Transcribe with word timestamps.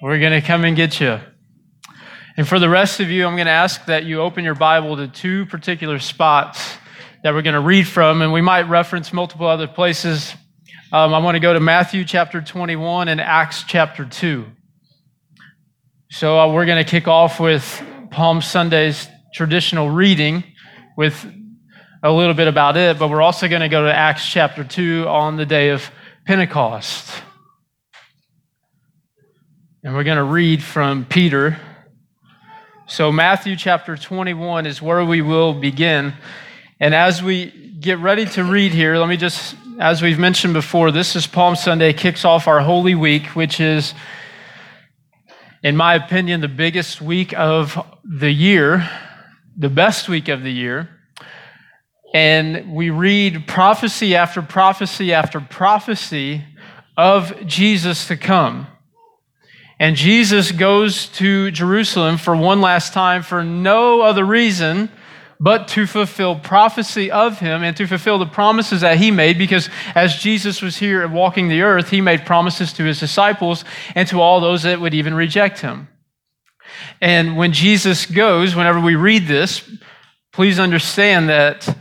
We're 0.00 0.20
going 0.20 0.40
to 0.40 0.46
come 0.46 0.64
and 0.64 0.76
get 0.76 1.00
you. 1.00 1.18
And 2.36 2.46
for 2.46 2.60
the 2.60 2.68
rest 2.68 3.00
of 3.00 3.10
you, 3.10 3.26
I'm 3.26 3.34
going 3.34 3.46
to 3.46 3.52
ask 3.52 3.84
that 3.86 4.04
you 4.04 4.20
open 4.20 4.44
your 4.44 4.54
Bible 4.54 4.96
to 4.96 5.08
two 5.08 5.44
particular 5.46 5.98
spots 5.98 6.76
that 7.24 7.34
we're 7.34 7.42
going 7.42 7.54
to 7.54 7.60
read 7.60 7.88
from, 7.88 8.22
and 8.22 8.32
we 8.32 8.40
might 8.40 8.68
reference 8.68 9.12
multiple 9.12 9.48
other 9.48 9.66
places. 9.66 10.32
Um, 10.92 11.12
I 11.12 11.18
want 11.18 11.34
to 11.34 11.40
go 11.40 11.52
to 11.52 11.58
Matthew 11.58 12.04
chapter 12.04 12.40
21 12.40 13.08
and 13.08 13.20
Acts 13.20 13.64
chapter 13.64 14.04
2. 14.04 14.46
So 16.10 16.38
uh, 16.38 16.52
we're 16.52 16.64
going 16.64 16.82
to 16.82 16.88
kick 16.88 17.08
off 17.08 17.40
with 17.40 17.82
Palm 18.12 18.40
Sunday's 18.40 19.08
traditional 19.34 19.90
reading 19.90 20.44
with 20.96 21.26
a 22.02 22.12
little 22.12 22.34
bit 22.34 22.46
about 22.46 22.76
it, 22.76 22.98
but 22.98 23.10
we're 23.10 23.20
also 23.20 23.48
going 23.48 23.62
to 23.62 23.68
go 23.68 23.84
to 23.84 23.92
Acts 23.92 24.24
chapter 24.24 24.62
2 24.62 25.06
on 25.08 25.36
the 25.36 25.44
day 25.44 25.70
of 25.70 25.90
Pentecost. 26.24 27.22
And 29.84 29.94
we're 29.94 30.02
going 30.02 30.16
to 30.16 30.24
read 30.24 30.60
from 30.60 31.04
Peter. 31.04 31.56
So, 32.88 33.12
Matthew 33.12 33.54
chapter 33.54 33.96
21 33.96 34.66
is 34.66 34.82
where 34.82 35.04
we 35.04 35.22
will 35.22 35.54
begin. 35.54 36.14
And 36.80 36.96
as 36.96 37.22
we 37.22 37.76
get 37.78 38.00
ready 38.00 38.26
to 38.26 38.42
read 38.42 38.72
here, 38.72 38.96
let 38.96 39.08
me 39.08 39.16
just, 39.16 39.54
as 39.78 40.02
we've 40.02 40.18
mentioned 40.18 40.54
before, 40.54 40.90
this 40.90 41.14
is 41.14 41.28
Palm 41.28 41.54
Sunday, 41.54 41.92
kicks 41.92 42.24
off 42.24 42.48
our 42.48 42.58
Holy 42.58 42.96
Week, 42.96 43.26
which 43.36 43.60
is, 43.60 43.94
in 45.62 45.76
my 45.76 45.94
opinion, 45.94 46.40
the 46.40 46.48
biggest 46.48 47.00
week 47.00 47.32
of 47.38 47.78
the 48.02 48.32
year, 48.32 48.90
the 49.56 49.68
best 49.68 50.08
week 50.08 50.26
of 50.26 50.42
the 50.42 50.52
year. 50.52 50.88
And 52.12 52.74
we 52.74 52.90
read 52.90 53.46
prophecy 53.46 54.16
after 54.16 54.42
prophecy 54.42 55.14
after 55.14 55.40
prophecy 55.40 56.44
of 56.96 57.46
Jesus 57.46 58.08
to 58.08 58.16
come. 58.16 58.66
And 59.80 59.94
Jesus 59.94 60.50
goes 60.50 61.08
to 61.10 61.50
Jerusalem 61.50 62.18
for 62.18 62.34
one 62.34 62.60
last 62.60 62.92
time 62.92 63.22
for 63.22 63.44
no 63.44 64.00
other 64.00 64.24
reason 64.24 64.90
but 65.40 65.68
to 65.68 65.86
fulfill 65.86 66.36
prophecy 66.36 67.12
of 67.12 67.38
him 67.38 67.62
and 67.62 67.76
to 67.76 67.86
fulfill 67.86 68.18
the 68.18 68.26
promises 68.26 68.80
that 68.80 68.98
he 68.98 69.10
made. 69.12 69.38
Because 69.38 69.70
as 69.94 70.16
Jesus 70.16 70.60
was 70.60 70.78
here 70.78 71.06
walking 71.06 71.48
the 71.48 71.62
earth, 71.62 71.90
he 71.90 72.00
made 72.00 72.26
promises 72.26 72.72
to 72.72 72.84
his 72.84 72.98
disciples 72.98 73.64
and 73.94 74.08
to 74.08 74.20
all 74.20 74.40
those 74.40 74.64
that 74.64 74.80
would 74.80 74.94
even 74.94 75.14
reject 75.14 75.60
him. 75.60 75.88
And 77.00 77.36
when 77.36 77.52
Jesus 77.52 78.04
goes, 78.04 78.56
whenever 78.56 78.80
we 78.80 78.96
read 78.96 79.26
this, 79.26 79.62
please 80.32 80.58
understand 80.58 81.28
that 81.28 81.72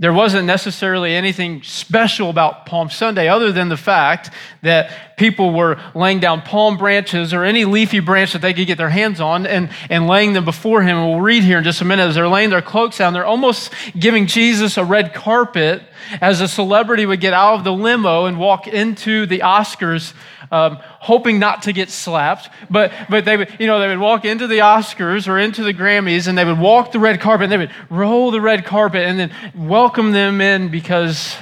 there 0.00 0.12
wasn't 0.12 0.46
necessarily 0.46 1.12
anything 1.12 1.60
special 1.64 2.30
about 2.30 2.66
Palm 2.66 2.88
Sunday 2.88 3.26
other 3.26 3.50
than 3.50 3.68
the 3.68 3.76
fact 3.76 4.30
that 4.62 5.16
people 5.16 5.52
were 5.52 5.80
laying 5.92 6.20
down 6.20 6.40
palm 6.40 6.76
branches 6.76 7.34
or 7.34 7.42
any 7.42 7.64
leafy 7.64 7.98
branch 7.98 8.32
that 8.32 8.40
they 8.40 8.54
could 8.54 8.68
get 8.68 8.78
their 8.78 8.90
hands 8.90 9.20
on 9.20 9.44
and, 9.44 9.70
and 9.90 10.06
laying 10.06 10.34
them 10.34 10.44
before 10.44 10.82
him. 10.82 10.96
And 10.96 11.10
we'll 11.10 11.20
read 11.20 11.42
here 11.42 11.58
in 11.58 11.64
just 11.64 11.80
a 11.80 11.84
minute 11.84 12.04
as 12.04 12.14
they're 12.14 12.28
laying 12.28 12.50
their 12.50 12.62
cloaks 12.62 12.98
down, 12.98 13.12
they're 13.12 13.26
almost 13.26 13.72
giving 13.98 14.28
Jesus 14.28 14.76
a 14.76 14.84
red 14.84 15.12
carpet 15.12 15.82
as 16.20 16.40
a 16.40 16.46
celebrity 16.46 17.04
would 17.04 17.20
get 17.20 17.34
out 17.34 17.54
of 17.54 17.64
the 17.64 17.72
limo 17.72 18.26
and 18.26 18.38
walk 18.38 18.68
into 18.68 19.26
the 19.26 19.40
Oscars 19.40 20.14
um, 20.50 20.78
hoping 20.82 21.38
not 21.38 21.62
to 21.62 21.72
get 21.72 21.90
slapped. 21.90 22.48
But, 22.70 22.92
but 23.08 23.24
they 23.24 23.36
would, 23.36 23.56
you 23.58 23.66
know, 23.66 23.80
they 23.80 23.88
would 23.88 23.98
walk 23.98 24.24
into 24.24 24.46
the 24.46 24.58
Oscars 24.58 25.28
or 25.28 25.38
into 25.38 25.62
the 25.62 25.74
Grammys 25.74 26.28
and 26.28 26.36
they 26.36 26.44
would 26.44 26.58
walk 26.58 26.92
the 26.92 26.98
red 26.98 27.20
carpet 27.20 27.44
and 27.44 27.52
they 27.52 27.58
would 27.58 27.72
roll 27.90 28.30
the 28.30 28.40
red 28.40 28.64
carpet 28.64 29.02
and 29.02 29.18
then 29.18 29.32
welcome 29.54 30.12
them 30.12 30.40
in 30.40 30.70
because 30.70 31.36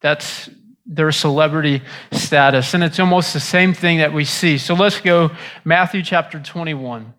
that's 0.00 0.48
their 0.86 1.12
celebrity 1.12 1.82
status. 2.12 2.74
And 2.74 2.82
it's 2.82 2.98
almost 2.98 3.32
the 3.32 3.40
same 3.40 3.72
thing 3.74 3.98
that 3.98 4.12
we 4.12 4.24
see. 4.24 4.58
So 4.58 4.74
let's 4.74 5.00
go 5.00 5.30
Matthew 5.64 6.02
chapter 6.02 6.40
21. 6.40 7.14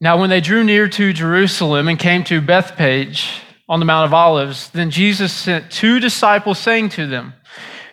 Now, 0.00 0.20
when 0.20 0.30
they 0.30 0.40
drew 0.40 0.62
near 0.62 0.88
to 0.88 1.12
Jerusalem 1.12 1.88
and 1.88 1.98
came 1.98 2.22
to 2.24 2.40
Bethphage 2.40 3.40
on 3.68 3.80
the 3.80 3.86
Mount 3.86 4.06
of 4.06 4.14
Olives, 4.14 4.70
then 4.70 4.90
Jesus 4.90 5.32
sent 5.32 5.72
two 5.72 5.98
disciples, 5.98 6.58
saying 6.58 6.90
to 6.90 7.06
them, 7.06 7.34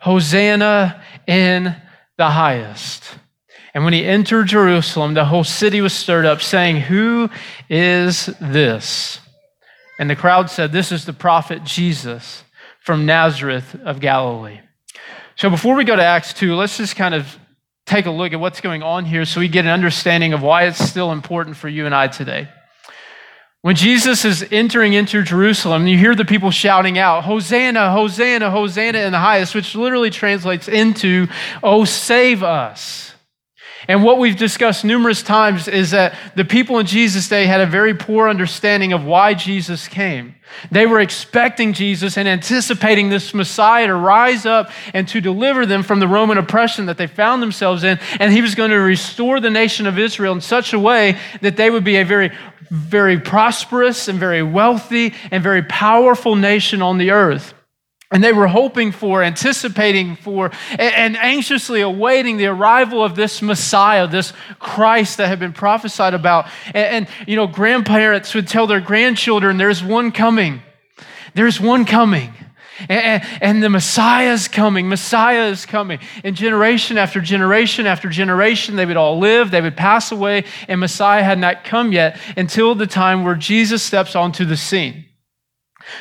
Hosanna 0.00 1.02
in 1.26 1.74
the 2.16 2.30
highest. 2.30 3.04
And 3.72 3.84
when 3.84 3.92
he 3.92 4.04
entered 4.04 4.48
Jerusalem, 4.48 5.14
the 5.14 5.24
whole 5.24 5.44
city 5.44 5.80
was 5.80 5.92
stirred 5.92 6.26
up, 6.26 6.42
saying, 6.42 6.80
Who 6.80 7.30
is 7.68 8.26
this? 8.40 9.20
And 9.98 10.10
the 10.10 10.16
crowd 10.16 10.50
said, 10.50 10.72
This 10.72 10.90
is 10.90 11.04
the 11.04 11.12
prophet 11.12 11.64
Jesus 11.64 12.42
from 12.80 13.06
Nazareth 13.06 13.76
of 13.84 14.00
Galilee. 14.00 14.60
So 15.36 15.48
before 15.48 15.76
we 15.76 15.84
go 15.84 15.94
to 15.94 16.02
Acts 16.02 16.32
2, 16.34 16.54
let's 16.56 16.76
just 16.76 16.96
kind 16.96 17.14
of 17.14 17.38
take 17.86 18.06
a 18.06 18.10
look 18.10 18.32
at 18.32 18.40
what's 18.40 18.60
going 18.60 18.82
on 18.82 19.04
here 19.04 19.24
so 19.24 19.40
we 19.40 19.48
get 19.48 19.64
an 19.64 19.70
understanding 19.70 20.32
of 20.32 20.42
why 20.42 20.64
it's 20.64 20.78
still 20.78 21.12
important 21.12 21.56
for 21.56 21.68
you 21.68 21.86
and 21.86 21.94
I 21.94 22.08
today. 22.08 22.48
When 23.62 23.76
Jesus 23.76 24.24
is 24.24 24.46
entering 24.50 24.94
into 24.94 25.22
Jerusalem, 25.22 25.86
you 25.86 25.98
hear 25.98 26.14
the 26.14 26.24
people 26.24 26.50
shouting 26.50 26.98
out, 26.98 27.24
Hosanna, 27.24 27.92
Hosanna, 27.92 28.50
Hosanna 28.50 29.00
in 29.00 29.12
the 29.12 29.18
highest, 29.18 29.54
which 29.54 29.74
literally 29.74 30.08
translates 30.08 30.66
into, 30.66 31.28
Oh, 31.62 31.84
save 31.84 32.42
us. 32.42 33.09
And 33.88 34.04
what 34.04 34.18
we've 34.18 34.36
discussed 34.36 34.84
numerous 34.84 35.22
times 35.22 35.66
is 35.66 35.92
that 35.92 36.14
the 36.36 36.44
people 36.44 36.78
in 36.78 36.86
Jesus' 36.86 37.28
day 37.28 37.46
had 37.46 37.60
a 37.60 37.66
very 37.66 37.94
poor 37.94 38.28
understanding 38.28 38.92
of 38.92 39.04
why 39.04 39.34
Jesus 39.34 39.88
came. 39.88 40.34
They 40.70 40.86
were 40.86 41.00
expecting 41.00 41.72
Jesus 41.72 42.18
and 42.18 42.28
anticipating 42.28 43.08
this 43.08 43.32
Messiah 43.32 43.86
to 43.86 43.94
rise 43.94 44.44
up 44.44 44.70
and 44.92 45.08
to 45.08 45.20
deliver 45.20 45.64
them 45.64 45.82
from 45.82 46.00
the 46.00 46.08
Roman 46.08 46.38
oppression 46.38 46.86
that 46.86 46.98
they 46.98 47.06
found 47.06 47.42
themselves 47.42 47.84
in. 47.84 47.98
And 48.18 48.32
he 48.32 48.42
was 48.42 48.54
going 48.54 48.70
to 48.70 48.76
restore 48.76 49.40
the 49.40 49.50
nation 49.50 49.86
of 49.86 49.98
Israel 49.98 50.34
in 50.34 50.40
such 50.40 50.72
a 50.72 50.78
way 50.78 51.18
that 51.40 51.56
they 51.56 51.70
would 51.70 51.84
be 51.84 51.96
a 51.96 52.04
very, 52.04 52.32
very 52.70 53.18
prosperous 53.18 54.08
and 54.08 54.18
very 54.18 54.42
wealthy 54.42 55.14
and 55.30 55.42
very 55.42 55.62
powerful 55.62 56.36
nation 56.36 56.82
on 56.82 56.98
the 56.98 57.12
earth. 57.12 57.54
And 58.12 58.24
they 58.24 58.32
were 58.32 58.48
hoping 58.48 58.90
for, 58.90 59.22
anticipating 59.22 60.16
for, 60.16 60.50
and 60.76 61.16
anxiously 61.16 61.80
awaiting 61.80 62.38
the 62.38 62.46
arrival 62.46 63.04
of 63.04 63.14
this 63.14 63.40
Messiah, 63.40 64.08
this 64.08 64.32
Christ 64.58 65.18
that 65.18 65.28
had 65.28 65.38
been 65.38 65.52
prophesied 65.52 66.12
about. 66.12 66.48
And, 66.66 66.76
and, 66.76 67.08
you 67.28 67.36
know, 67.36 67.46
grandparents 67.46 68.34
would 68.34 68.48
tell 68.48 68.66
their 68.66 68.80
grandchildren, 68.80 69.58
there's 69.58 69.84
one 69.84 70.10
coming. 70.10 70.60
There's 71.34 71.60
one 71.60 71.84
coming. 71.84 72.34
And, 72.88 73.22
and 73.40 73.62
the 73.62 73.70
Messiah 73.70 74.32
is 74.32 74.48
coming. 74.48 74.88
Messiah 74.88 75.46
is 75.46 75.66
coming. 75.66 76.00
And 76.24 76.34
generation 76.34 76.98
after 76.98 77.20
generation 77.20 77.86
after 77.86 78.08
generation, 78.08 78.74
they 78.74 78.86
would 78.86 78.96
all 78.96 79.18
live, 79.18 79.50
they 79.50 79.60
would 79.60 79.76
pass 79.76 80.10
away, 80.10 80.44
and 80.66 80.80
Messiah 80.80 81.22
had 81.22 81.38
not 81.38 81.62
come 81.62 81.92
yet 81.92 82.18
until 82.36 82.74
the 82.74 82.86
time 82.86 83.24
where 83.24 83.34
Jesus 83.34 83.82
steps 83.82 84.16
onto 84.16 84.44
the 84.44 84.56
scene. 84.56 85.04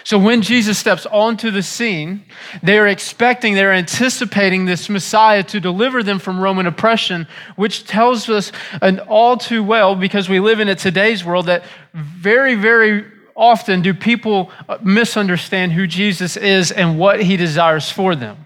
So 0.04 0.18
when 0.18 0.42
Jesus 0.42 0.78
steps 0.78 1.06
onto 1.06 1.52
the 1.52 1.64
scene, 1.64 2.24
they're 2.64 2.88
expecting, 2.88 3.54
they're 3.54 3.74
anticipating 3.74 4.66
this 4.66 4.90
Messiah 4.90 5.44
to 5.44 5.60
deliver 5.60 6.04
them 6.04 6.20
from 6.20 6.40
Roman 6.40 6.68
oppression, 6.68 7.28
which 7.56 7.86
tells 7.86 8.30
us 8.30 8.52
an 8.82 9.00
all 9.02 9.38
too 9.38 9.64
well, 9.64 9.96
because 9.96 10.30
we 10.30 10.40
live 10.40 10.60
in 10.60 10.68
a 10.68 10.76
today's 10.76 11.24
world, 11.24 11.46
that 11.48 11.64
very, 11.94 12.56
very 12.56 13.06
often 13.36 13.82
do 13.82 13.94
people 13.94 14.52
misunderstand 14.84 15.72
who 15.72 15.88
Jesus 15.88 16.36
is 16.36 16.72
and 16.72 17.00
what 17.00 17.22
he 17.22 17.38
desires 17.38 17.90
for 17.90 18.16
them. 18.16 18.46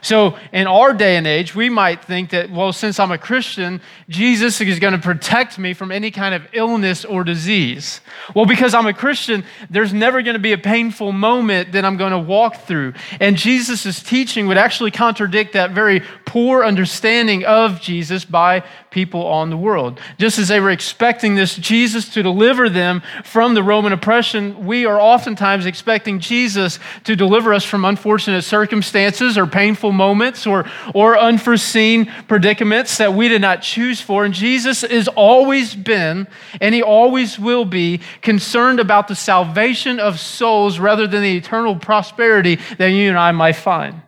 So, 0.00 0.38
in 0.52 0.66
our 0.66 0.92
day 0.92 1.16
and 1.16 1.26
age, 1.26 1.54
we 1.54 1.68
might 1.68 2.04
think 2.04 2.30
that, 2.30 2.50
well, 2.50 2.72
since 2.72 2.98
I'm 2.98 3.12
a 3.12 3.18
Christian, 3.18 3.80
Jesus 4.08 4.60
is 4.60 4.78
going 4.78 4.94
to 4.94 4.98
protect 4.98 5.58
me 5.58 5.74
from 5.74 5.92
any 5.92 6.10
kind 6.10 6.34
of 6.34 6.46
illness 6.52 7.04
or 7.04 7.24
disease. 7.24 8.00
Well, 8.34 8.46
because 8.46 8.74
I'm 8.74 8.86
a 8.86 8.94
Christian, 8.94 9.44
there's 9.70 9.92
never 9.92 10.22
going 10.22 10.34
to 10.34 10.40
be 10.40 10.52
a 10.52 10.58
painful 10.58 11.12
moment 11.12 11.72
that 11.72 11.84
I'm 11.84 11.96
going 11.96 12.12
to 12.12 12.18
walk 12.18 12.62
through. 12.62 12.94
And 13.20 13.36
Jesus' 13.36 14.02
teaching 14.02 14.46
would 14.48 14.58
actually 14.58 14.90
contradict 14.90 15.52
that 15.52 15.70
very 15.70 16.02
poor 16.32 16.64
understanding 16.64 17.44
of 17.44 17.78
Jesus 17.78 18.24
by 18.24 18.64
people 18.88 19.26
on 19.26 19.50
the 19.50 19.56
world. 19.56 20.00
Just 20.16 20.38
as 20.38 20.48
they 20.48 20.60
were 20.60 20.70
expecting 20.70 21.34
this 21.34 21.56
Jesus 21.56 22.08
to 22.14 22.22
deliver 22.22 22.70
them 22.70 23.02
from 23.22 23.52
the 23.52 23.62
Roman 23.62 23.92
oppression, 23.92 24.64
we 24.64 24.86
are 24.86 24.98
oftentimes 24.98 25.66
expecting 25.66 26.20
Jesus 26.20 26.78
to 27.04 27.14
deliver 27.14 27.52
us 27.52 27.66
from 27.66 27.84
unfortunate 27.84 28.40
circumstances 28.44 29.36
or 29.36 29.46
painful 29.46 29.92
moments 29.92 30.46
or, 30.46 30.64
or 30.94 31.18
unforeseen 31.18 32.10
predicaments 32.28 32.96
that 32.96 33.12
we 33.12 33.28
did 33.28 33.42
not 33.42 33.60
choose 33.60 34.00
for. 34.00 34.24
And 34.24 34.32
Jesus 34.32 34.80
has 34.80 35.08
always 35.08 35.74
been, 35.74 36.26
and 36.62 36.74
he 36.74 36.82
always 36.82 37.38
will 37.38 37.66
be, 37.66 38.00
concerned 38.22 38.80
about 38.80 39.06
the 39.06 39.14
salvation 39.14 40.00
of 40.00 40.18
souls 40.18 40.78
rather 40.78 41.06
than 41.06 41.22
the 41.22 41.36
eternal 41.36 41.76
prosperity 41.76 42.58
that 42.78 42.86
you 42.86 43.10
and 43.10 43.18
I 43.18 43.32
might 43.32 43.56
find. 43.56 44.00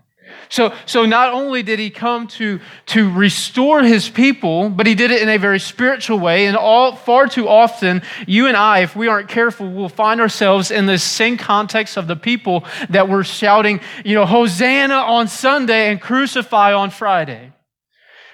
So, 0.48 0.74
so 0.86 1.04
not 1.04 1.32
only 1.32 1.62
did 1.62 1.78
he 1.78 1.90
come 1.90 2.26
to, 2.28 2.60
to 2.86 3.12
restore 3.12 3.82
his 3.82 4.08
people, 4.08 4.68
but 4.70 4.86
he 4.86 4.94
did 4.94 5.10
it 5.10 5.22
in 5.22 5.28
a 5.28 5.38
very 5.38 5.58
spiritual 5.58 6.18
way. 6.18 6.46
And 6.46 6.56
all, 6.56 6.94
far 6.94 7.26
too 7.26 7.48
often, 7.48 8.02
you 8.26 8.46
and 8.46 8.56
I, 8.56 8.80
if 8.80 8.94
we 8.94 9.08
aren't 9.08 9.28
careful, 9.28 9.70
will 9.70 9.88
find 9.88 10.20
ourselves 10.20 10.70
in 10.70 10.86
the 10.86 10.98
same 10.98 11.36
context 11.36 11.96
of 11.96 12.06
the 12.06 12.16
people 12.16 12.64
that 12.90 13.08
were 13.08 13.24
shouting, 13.24 13.80
you 14.04 14.14
know, 14.14 14.26
Hosanna 14.26 14.94
on 14.94 15.28
Sunday 15.28 15.90
and 15.90 16.00
crucify 16.00 16.72
on 16.72 16.90
Friday. 16.90 17.52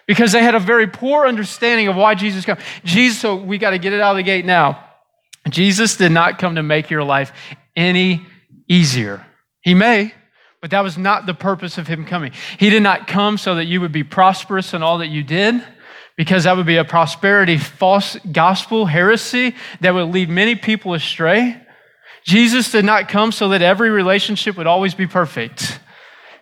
Because 0.06 0.32
they 0.32 0.42
had 0.42 0.54
a 0.54 0.60
very 0.60 0.88
poor 0.88 1.26
understanding 1.26 1.86
of 1.86 1.94
why 1.94 2.16
Jesus 2.16 2.44
came. 2.44 2.56
Jesus, 2.84 3.20
so 3.20 3.36
we 3.36 3.58
got 3.58 3.70
to 3.70 3.78
get 3.78 3.92
it 3.92 4.00
out 4.00 4.10
of 4.12 4.16
the 4.16 4.24
gate 4.24 4.44
now. 4.44 4.84
Jesus 5.48 5.96
did 5.96 6.12
not 6.12 6.38
come 6.38 6.56
to 6.56 6.62
make 6.62 6.90
your 6.90 7.04
life 7.04 7.32
any 7.76 8.26
easier. 8.68 9.24
He 9.60 9.74
may, 9.74 10.12
but 10.60 10.70
that 10.70 10.82
was 10.82 10.98
not 10.98 11.26
the 11.26 11.34
purpose 11.34 11.78
of 11.78 11.86
him 11.86 12.04
coming. 12.04 12.32
He 12.58 12.70
did 12.70 12.82
not 12.82 13.06
come 13.06 13.38
so 13.38 13.54
that 13.54 13.64
you 13.64 13.80
would 13.80 13.92
be 13.92 14.04
prosperous 14.04 14.74
in 14.74 14.82
all 14.82 14.98
that 14.98 15.08
you 15.08 15.22
did, 15.22 15.62
because 16.16 16.44
that 16.44 16.56
would 16.56 16.66
be 16.66 16.76
a 16.76 16.84
prosperity 16.84 17.56
false 17.56 18.16
gospel 18.30 18.86
heresy 18.86 19.54
that 19.80 19.94
would 19.94 20.10
lead 20.10 20.28
many 20.28 20.54
people 20.54 20.92
astray. 20.92 21.60
Jesus 22.24 22.70
did 22.70 22.84
not 22.84 23.08
come 23.08 23.32
so 23.32 23.48
that 23.48 23.62
every 23.62 23.88
relationship 23.88 24.56
would 24.58 24.66
always 24.66 24.94
be 24.94 25.06
perfect. 25.06 25.80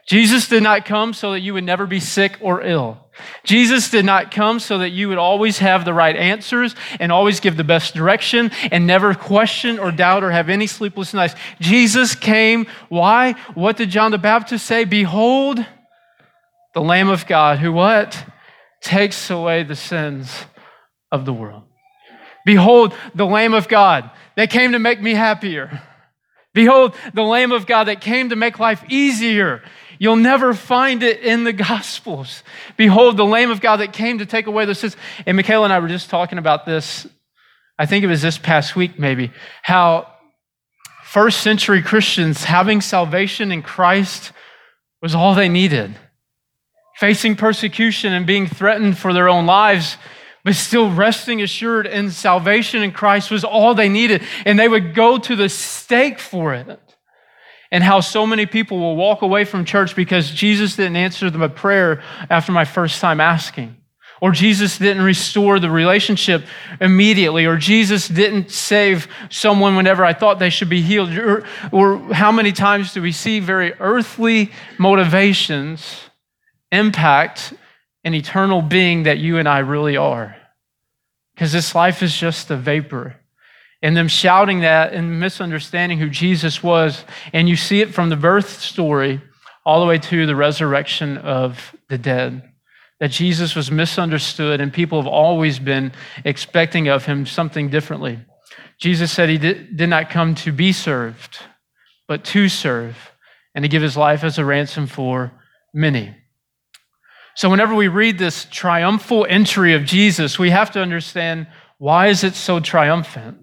Jesus 0.09 0.49
did 0.49 0.63
not 0.63 0.87
come 0.87 1.13
so 1.13 1.33
that 1.33 1.41
you 1.41 1.53
would 1.53 1.65
never 1.65 1.87
be 1.87 2.01
sick 2.01 2.39
or 2.41 2.63
ill. 2.63 2.99
Jesus 3.45 3.91
did 3.91 4.07
not 4.07 4.31
come 4.31 4.59
so 4.59 4.79
that 4.79 4.89
you 4.89 5.09
would 5.09 5.19
always 5.19 5.59
have 5.59 5.85
the 5.85 5.93
right 5.93 6.17
answers 6.17 6.75
and 6.99 7.13
always 7.13 7.41
give 7.41 7.59
the 7.59 7.65
best 7.65 7.95
direction 7.95 8.51
and 8.71 8.87
never 8.87 9.13
question 9.15 9.79
or 9.79 9.93
doubt 9.93 10.25
or 10.25 10.31
have 10.31 10.49
any 10.49 10.67
sleepless 10.67 11.13
nights. 11.13 11.35
Jesus 11.61 12.15
came. 12.15 12.67
Why? 12.89 13.33
What 13.53 13.77
did 13.77 13.91
John 13.91 14.11
the 14.11 14.19
Baptist 14.19 14.65
say? 14.65 14.85
Behold, 14.85 15.65
the 16.73 16.81
Lamb 16.81 17.11
of 17.11 17.27
God 17.27 17.59
who 17.59 17.71
what? 17.71 18.25
Takes 18.81 19.29
away 19.29 19.63
the 19.63 19.77
sins 19.77 20.33
of 21.13 21.27
the 21.27 21.35
world. 21.35 21.65
Behold, 22.47 22.95
the 23.15 23.27
Lamb 23.27 23.53
of 23.53 23.69
God 23.69 24.11
that 24.37 24.49
came 24.49 24.73
to 24.73 24.79
make 24.79 25.03
me 25.03 25.13
happier. 25.13 25.83
Behold, 26.55 26.95
the 27.13 27.23
Lamb 27.23 27.53
of 27.53 27.67
God 27.67 27.85
that 27.85 28.01
came 28.01 28.31
to 28.31 28.37
make 28.37 28.59
life 28.59 28.83
easier. 28.89 29.63
You'll 29.99 30.17
never 30.17 30.55
find 30.55 31.03
it 31.03 31.21
in 31.21 31.45
the 31.45 31.53
Gospels. 31.53 32.43
Behold, 32.77 33.17
the 33.17 33.25
Lamb 33.25 33.51
of 33.51 33.61
God 33.61 33.79
that 33.79 33.93
came 33.93 34.19
to 34.19 34.27
take 34.27 34.47
away 34.47 34.65
the 34.65 34.75
sins. 34.75 34.97
And 35.27 35.37
Michaela 35.37 35.65
and 35.65 35.73
I 35.73 35.81
were 35.81 35.89
just 35.89 36.09
talking 36.09 36.39
about 36.39 36.67
this, 36.67 37.07
I 37.79 37.87
think 37.87 38.05
it 38.05 38.09
was 38.09 38.23
this 38.23 38.39
past 38.39 38.77
week 38.77 38.99
maybe, 38.99 39.33
how 39.63 40.13
first 41.05 41.41
century 41.41 41.83
Christians 41.83 42.45
having 42.45 42.81
salvation 42.81 43.51
in 43.51 43.63
Christ 43.63 44.33
was 45.03 45.15
all 45.15 45.35
they 45.35 45.49
needed. 45.49 45.97
Facing 46.97 47.37
persecution 47.37 48.13
and 48.13 48.27
being 48.27 48.47
threatened 48.47 48.99
for 48.99 49.13
their 49.13 49.29
own 49.29 49.47
lives, 49.47 49.97
but 50.45 50.55
still 50.55 50.93
resting 50.93 51.43
assured 51.43 51.87
in 51.87 52.11
salvation 52.11 52.83
in 52.83 52.93
Christ 52.93 53.31
was 53.31 53.45
all 53.45 53.75
they 53.75 53.89
needed. 53.89 54.23
And 54.45 54.59
they 54.59 54.69
would 54.69 54.95
go 54.95 55.19
to 55.19 55.37
the 55.37 55.49
stake 55.49 56.19
for 56.19 56.55
it 56.55 56.81
and 57.71 57.85
how 57.85 58.01
so 58.01 58.27
many 58.27 58.47
people 58.47 58.79
will 58.79 58.97
walk 58.97 59.23
away 59.23 59.45
from 59.45 59.65
church 59.65 59.95
because 59.95 60.31
Jesus 60.31 60.77
didn't 60.77 60.97
answer 60.97 61.31
them 61.31 61.43
a 61.43 61.49
prayer 61.49 62.03
after 62.31 62.53
my 62.53 62.65
first 62.65 63.01
time 63.01 63.21
asking. 63.21 63.77
Or 64.21 64.33
Jesus 64.33 64.79
didn't 64.79 65.05
restore 65.05 65.61
the 65.61 65.71
relationship 65.71 66.45
immediately, 66.81 67.47
or 67.47 67.57
Jesus 67.57 68.09
didn't 68.09 68.51
save 68.51 69.07
someone 69.31 69.77
whenever 69.77 70.05
I 70.05 70.13
thought 70.13 70.41
they 70.41 70.51
should 70.51 70.69
be 70.69 70.83
healed. 70.83 71.17
Or, 71.17 71.45
or 71.71 71.99
how 72.13 72.33
many 72.33 72.51
times 72.51 72.93
do 72.93 73.03
we 73.03 73.13
see 73.13 73.39
very 73.39 73.75
earthly 73.75 74.51
motivations 74.77 76.01
impact 76.73 77.55
an 78.03 78.15
eternal 78.15 78.61
being 78.61 79.05
that 79.05 79.19
you 79.19 79.39
and 79.39 79.49
I 79.49 79.61
really 79.61 79.97
are? 79.97 80.37
Because 81.35 81.53
this 81.53 81.75
life 81.75 82.03
is 82.03 82.17
just 82.17 82.51
a 82.51 82.57
vapor 82.57 83.15
and 83.83 83.97
them 83.97 84.09
shouting 84.09 84.61
that 84.61 84.93
and 84.93 85.21
misunderstanding 85.21 85.99
who 85.99 86.11
Jesus 86.11 86.63
was. 86.63 87.05
And 87.33 87.49
you 87.49 87.57
see 87.57 87.81
it 87.81 87.95
from 87.95 88.09
the 88.09 88.17
birth 88.17 88.61
story 88.61 89.21
all 89.65 89.81
the 89.81 89.87
way 89.87 89.99
to 89.99 90.27
the 90.27 90.37
resurrection 90.37 91.19
of 91.19 91.75
the 91.89 91.99
dead. 91.99 92.43
That 93.01 93.13
Jesus 93.13 93.55
was 93.55 93.71
misunderstood, 93.71 94.61
and 94.61 94.73
people 94.73 95.01
have 95.01 95.07
always 95.07 95.61
been 95.61 95.93
expecting 96.25 96.89
of 96.89 97.05
him 97.05 97.27
something 97.27 97.69
differently. 97.69 98.19
Jesus 98.79 99.13
said 99.13 99.29
he 99.29 99.39
did, 99.39 99.89
not 99.89 100.11
come 100.11 100.35
to 100.37 100.53
be 100.53 100.73
served, 100.73 101.39
but 102.09 102.25
to 102.25 102.49
serve, 102.49 103.13
and 103.55 103.63
to 103.63 103.69
give 103.69 103.83
his 103.83 103.97
life 103.97 104.25
as 104.25 104.39
a 104.39 104.45
ransom 104.45 104.87
for 104.87 105.33
many. 105.73 106.17
So, 107.37 107.49
whenever 107.49 107.75
we 107.75 107.87
read 107.87 108.19
this 108.19 108.47
triumphal 108.51 109.27
entry 109.29 109.75
of 109.75 109.85
Jesus, 109.85 110.39
we 110.39 110.51
have 110.51 110.73
to 110.73 110.81
understand 110.81 111.47
why 111.79 112.09
is 112.09 112.25
it 112.25 112.35
so 112.35 112.59
triumphant? 112.59 113.39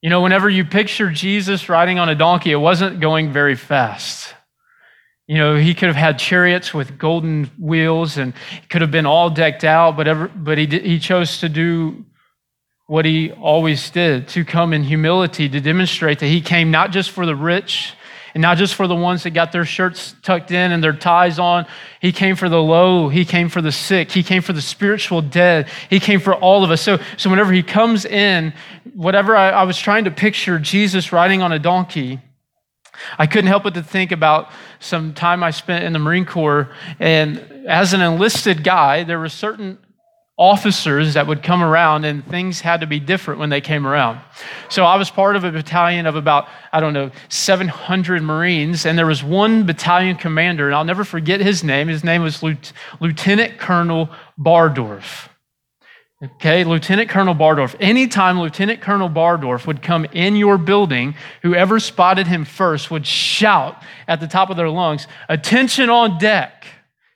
You 0.00 0.10
know, 0.10 0.20
whenever 0.20 0.48
you 0.48 0.64
picture 0.64 1.10
Jesus 1.10 1.68
riding 1.68 1.98
on 1.98 2.08
a 2.08 2.14
donkey, 2.14 2.52
it 2.52 2.56
wasn't 2.56 3.00
going 3.00 3.32
very 3.32 3.56
fast. 3.56 4.34
You 5.26 5.36
know, 5.36 5.56
he 5.56 5.74
could 5.74 5.88
have 5.88 5.96
had 5.96 6.18
chariots 6.18 6.72
with 6.72 6.98
golden 6.98 7.50
wheels 7.58 8.16
and 8.16 8.32
could 8.70 8.80
have 8.80 8.90
been 8.90 9.06
all 9.06 9.28
decked 9.28 9.64
out, 9.64 9.96
but, 9.96 10.08
ever, 10.08 10.28
but 10.28 10.56
he, 10.56 10.66
did, 10.66 10.84
he 10.84 10.98
chose 10.98 11.40
to 11.40 11.48
do 11.48 12.04
what 12.86 13.04
he 13.04 13.32
always 13.32 13.90
did 13.90 14.28
to 14.28 14.44
come 14.44 14.72
in 14.72 14.82
humility 14.82 15.48
to 15.48 15.60
demonstrate 15.60 16.20
that 16.20 16.26
he 16.26 16.40
came 16.40 16.70
not 16.70 16.90
just 16.90 17.10
for 17.10 17.26
the 17.26 17.36
rich 17.36 17.92
and 18.34 18.42
not 18.42 18.58
just 18.58 18.74
for 18.74 18.86
the 18.86 18.94
ones 18.94 19.22
that 19.22 19.30
got 19.30 19.52
their 19.52 19.64
shirts 19.64 20.14
tucked 20.22 20.50
in 20.50 20.72
and 20.72 20.82
their 20.82 20.92
ties 20.92 21.38
on. 21.38 21.66
He 22.00 22.12
came 22.12 22.36
for 22.36 22.48
the 22.48 22.62
low. 22.62 23.08
He 23.08 23.24
came 23.24 23.48
for 23.48 23.62
the 23.62 23.72
sick. 23.72 24.10
He 24.10 24.22
came 24.22 24.42
for 24.42 24.52
the 24.52 24.62
spiritual 24.62 25.22
dead. 25.22 25.68
He 25.90 26.00
came 26.00 26.20
for 26.20 26.34
all 26.34 26.64
of 26.64 26.70
us. 26.70 26.82
So, 26.82 26.98
so 27.16 27.30
whenever 27.30 27.52
he 27.52 27.62
comes 27.62 28.04
in, 28.04 28.52
whatever 28.94 29.36
I, 29.36 29.50
I 29.50 29.62
was 29.64 29.78
trying 29.78 30.04
to 30.04 30.10
picture 30.10 30.58
Jesus 30.58 31.12
riding 31.12 31.42
on 31.42 31.52
a 31.52 31.58
donkey, 31.58 32.20
I 33.18 33.26
couldn't 33.26 33.48
help 33.48 33.62
but 33.62 33.74
to 33.74 33.82
think 33.82 34.12
about 34.12 34.50
some 34.80 35.14
time 35.14 35.42
I 35.42 35.50
spent 35.50 35.84
in 35.84 35.92
the 35.92 35.98
Marine 35.98 36.26
Corps. 36.26 36.70
And 36.98 37.38
as 37.66 37.92
an 37.92 38.00
enlisted 38.00 38.64
guy, 38.64 39.04
there 39.04 39.18
were 39.18 39.28
certain 39.28 39.78
officers 40.38 41.14
that 41.14 41.26
would 41.26 41.42
come 41.42 41.62
around 41.62 42.04
and 42.04 42.24
things 42.26 42.60
had 42.60 42.80
to 42.80 42.86
be 42.86 43.00
different 43.00 43.40
when 43.40 43.50
they 43.50 43.60
came 43.60 43.84
around. 43.84 44.20
So 44.68 44.84
I 44.84 44.96
was 44.96 45.10
part 45.10 45.34
of 45.34 45.42
a 45.42 45.50
battalion 45.50 46.06
of 46.06 46.14
about, 46.14 46.48
I 46.72 46.78
don't 46.78 46.92
know, 46.92 47.10
700 47.28 48.22
Marines, 48.22 48.86
and 48.86 48.96
there 48.96 49.04
was 49.04 49.24
one 49.24 49.66
battalion 49.66 50.16
commander, 50.16 50.66
and 50.66 50.74
I'll 50.76 50.84
never 50.84 51.02
forget 51.04 51.40
his 51.40 51.64
name. 51.64 51.88
His 51.88 52.04
name 52.04 52.22
was 52.22 52.40
Lieutenant 52.42 53.58
Colonel 53.58 54.08
Bardorf. 54.38 55.28
Okay, 56.20 56.64
Lieutenant 56.64 57.08
Colonel 57.08 57.34
Bardorf. 57.34 57.76
Anytime 57.78 58.40
Lieutenant 58.40 58.80
Colonel 58.80 59.08
Bardorf 59.08 59.66
would 59.66 59.82
come 59.82 60.04
in 60.06 60.36
your 60.36 60.58
building, 60.58 61.14
whoever 61.42 61.78
spotted 61.78 62.26
him 62.26 62.44
first 62.44 62.90
would 62.90 63.06
shout 63.06 63.82
at 64.06 64.20
the 64.20 64.26
top 64.26 64.50
of 64.50 64.56
their 64.56 64.68
lungs, 64.68 65.06
Attention 65.28 65.90
on 65.90 66.18
deck. 66.18 66.64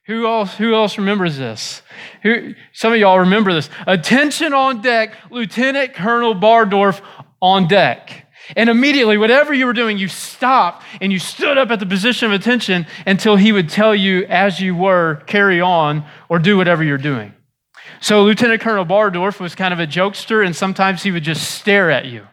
Who 0.06 0.26
else, 0.26 0.54
who 0.56 0.74
else 0.74 0.98
remembers 0.98 1.38
this? 1.38 1.82
Who, 2.24 2.54
some 2.72 2.92
of 2.92 2.98
y'all 2.98 3.20
remember 3.20 3.52
this. 3.52 3.70
Attention 3.86 4.52
on 4.52 4.82
deck, 4.82 5.16
Lieutenant 5.30 5.94
Colonel 5.94 6.34
Bardorf 6.34 7.00
on 7.40 7.68
deck. 7.68 8.26
And 8.56 8.68
immediately, 8.68 9.16
whatever 9.16 9.54
you 9.54 9.66
were 9.66 9.72
doing, 9.72 9.98
you 9.98 10.08
stopped 10.08 10.84
and 11.00 11.12
you 11.12 11.20
stood 11.20 11.56
up 11.56 11.70
at 11.70 11.78
the 11.78 11.86
position 11.86 12.32
of 12.32 12.40
attention 12.40 12.86
until 13.06 13.36
he 13.36 13.52
would 13.52 13.68
tell 13.68 13.94
you, 13.94 14.24
as 14.24 14.60
you 14.60 14.74
were, 14.74 15.22
carry 15.26 15.60
on 15.60 16.04
or 16.28 16.40
do 16.40 16.56
whatever 16.56 16.82
you're 16.82 16.98
doing. 16.98 17.32
So, 18.00 18.24
Lieutenant 18.24 18.60
Colonel 18.60 18.84
Bardorf 18.84 19.38
was 19.38 19.54
kind 19.54 19.72
of 19.72 19.78
a 19.78 19.86
jokester, 19.86 20.44
and 20.44 20.56
sometimes 20.56 21.04
he 21.04 21.12
would 21.12 21.22
just 21.22 21.52
stare 21.52 21.90
at 21.90 22.06
you. 22.06 22.26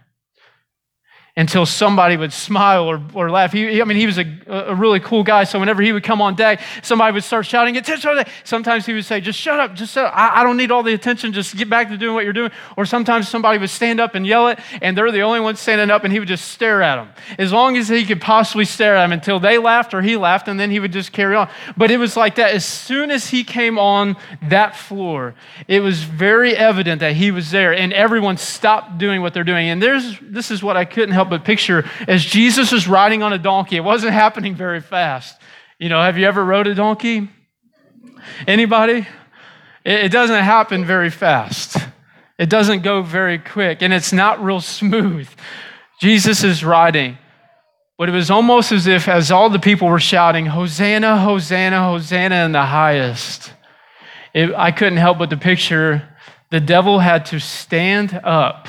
Until 1.36 1.65
somebody 1.65 2.17
would 2.17 2.33
smile 2.33 2.86
or, 2.86 3.01
or 3.13 3.29
laugh. 3.29 3.53
He, 3.53 3.81
I 3.81 3.86
mean, 3.86 3.98
he 3.98 4.05
was 4.05 4.17
a, 4.17 4.25
a 4.48 4.75
really 4.75 5.00
cool 5.00 5.24
guy. 5.24 5.43
So 5.43 5.59
whenever 5.59 5.81
he 5.81 5.93
would 5.93 6.03
come 6.03 6.21
on 6.21 6.36
deck, 6.36 6.62
somebody 6.81 7.13
would 7.13 7.24
start 7.24 7.45
shouting, 7.45 7.77
attention. 7.77 8.24
Sometimes 8.43 8.86
he 8.86 8.93
would 8.93 9.05
say, 9.05 9.21
just 9.21 9.39
shut 9.39 9.59
up, 9.59 9.74
just 9.74 9.93
shut 9.93 10.05
up. 10.05 10.13
I, 10.15 10.41
I, 10.41 10.43
don't 10.43 10.57
need 10.57 10.71
all 10.71 10.83
the 10.83 10.93
attention. 10.93 11.31
Just 11.31 11.55
get 11.55 11.69
back 11.69 11.89
to 11.89 11.98
doing 11.98 12.13
what 12.13 12.24
you're 12.24 12.33
doing. 12.33 12.51
Or 12.75 12.86
sometimes 12.86 13.29
somebody 13.29 13.57
would 13.57 13.69
stand 13.69 14.00
up 14.00 14.15
and 14.15 14.25
yell 14.27 14.50
it, 14.50 14.59
and 14.81 14.98
they're 14.98 15.12
the 15.12 15.21
only 15.21 15.39
ones 15.39 15.59
standing 15.59 15.89
up, 15.89 16.03
and 16.03 16.12
he 16.12 16.19
would 16.19 16.27
just 16.27 16.50
stare 16.50 16.81
at 16.81 16.98
them 16.98 17.09
as 17.38 17.53
long 17.53 17.77
as 17.77 17.88
he 17.88 18.05
could 18.05 18.21
possibly 18.21 18.65
stare 18.65 18.98
at 18.98 19.03
them 19.03 19.13
until 19.13 19.39
they 19.39 19.57
laughed 19.57 19.93
or 19.93 20.01
he 20.01 20.17
laughed, 20.17 20.48
and 20.48 20.59
then 20.59 20.71
he 20.71 20.79
would 20.79 20.91
just 20.91 21.12
carry 21.12 21.36
on. 21.36 21.50
But 21.77 21.91
it 21.91 21.98
was 21.98 22.17
like 22.17 22.36
that. 22.36 22.53
As 22.53 22.65
soon 22.65 23.12
as 23.12 23.27
he 23.27 23.43
came 23.43 23.79
on 23.79 24.17
that 24.43 24.75
floor, 24.75 25.36
it 25.67 25.81
was 25.81 26.03
very 26.03 26.55
evident 26.55 27.00
that 27.00 27.13
he 27.13 27.31
was 27.31 27.51
there, 27.51 27.74
and 27.74 27.93
everyone 27.93 28.38
stopped 28.38 28.98
doing 28.98 29.21
what 29.21 29.33
they're 29.33 29.43
doing. 29.43 29.69
And 29.69 29.81
there's 29.81 30.19
this 30.21 30.51
is 30.51 30.62
what 30.62 30.75
I 30.75 30.86
couldn't 30.86 31.13
help 31.13 31.28
but 31.29 31.45
picture 31.45 31.89
as 32.07 32.24
Jesus 32.24 32.74
is 32.74 32.88
riding 32.88 33.24
on 33.24 33.33
a 33.33 33.38
donkey. 33.38 33.77
It 33.77 33.83
wasn't 33.83 34.13
happening 34.13 34.55
very 34.55 34.81
fast. 34.81 35.39
You 35.79 35.89
know, 35.89 36.01
have 36.01 36.17
you 36.17 36.25
ever 36.25 36.43
rode 36.43 36.67
a 36.67 36.75
donkey? 36.75 37.29
Anybody? 38.48 39.07
It 39.86 40.12
doesn't 40.12 40.43
happen 40.43 40.86
very 40.86 41.09
fast. 41.09 41.77
It 42.38 42.50
doesn't 42.50 42.83
go 42.83 43.01
very 43.01 43.38
quick, 43.38 43.81
and 43.81 43.93
it's 43.93 44.13
not 44.13 44.43
real 44.43 44.62
smooth. 44.62 45.29
Jesus 46.00 46.43
is 46.43 46.63
riding. 46.63 47.17
But 47.98 48.07
it 48.07 48.13
was 48.13 48.31
almost 48.31 48.71
as 48.71 48.88
if, 48.88 49.09
as 49.09 49.29
all 49.29 49.50
the 49.50 49.59
people 49.59 49.89
were 49.89 50.00
shouting, 50.00 50.45
Hosanna, 50.45 51.17
Hosanna, 51.17 51.83
Hosanna 51.83 52.45
in 52.45 52.53
the 52.53 52.63
highest, 52.63 53.53
it, 54.33 54.53
I 54.55 54.71
couldn't 54.71 55.00
help 55.00 55.17
but 55.17 55.29
to 55.31 55.38
picture 55.38 56.07
the 56.50 56.59
devil 56.59 57.00
had 57.00 57.25
to 57.27 57.39
stand 57.39 58.19
up 58.24 58.67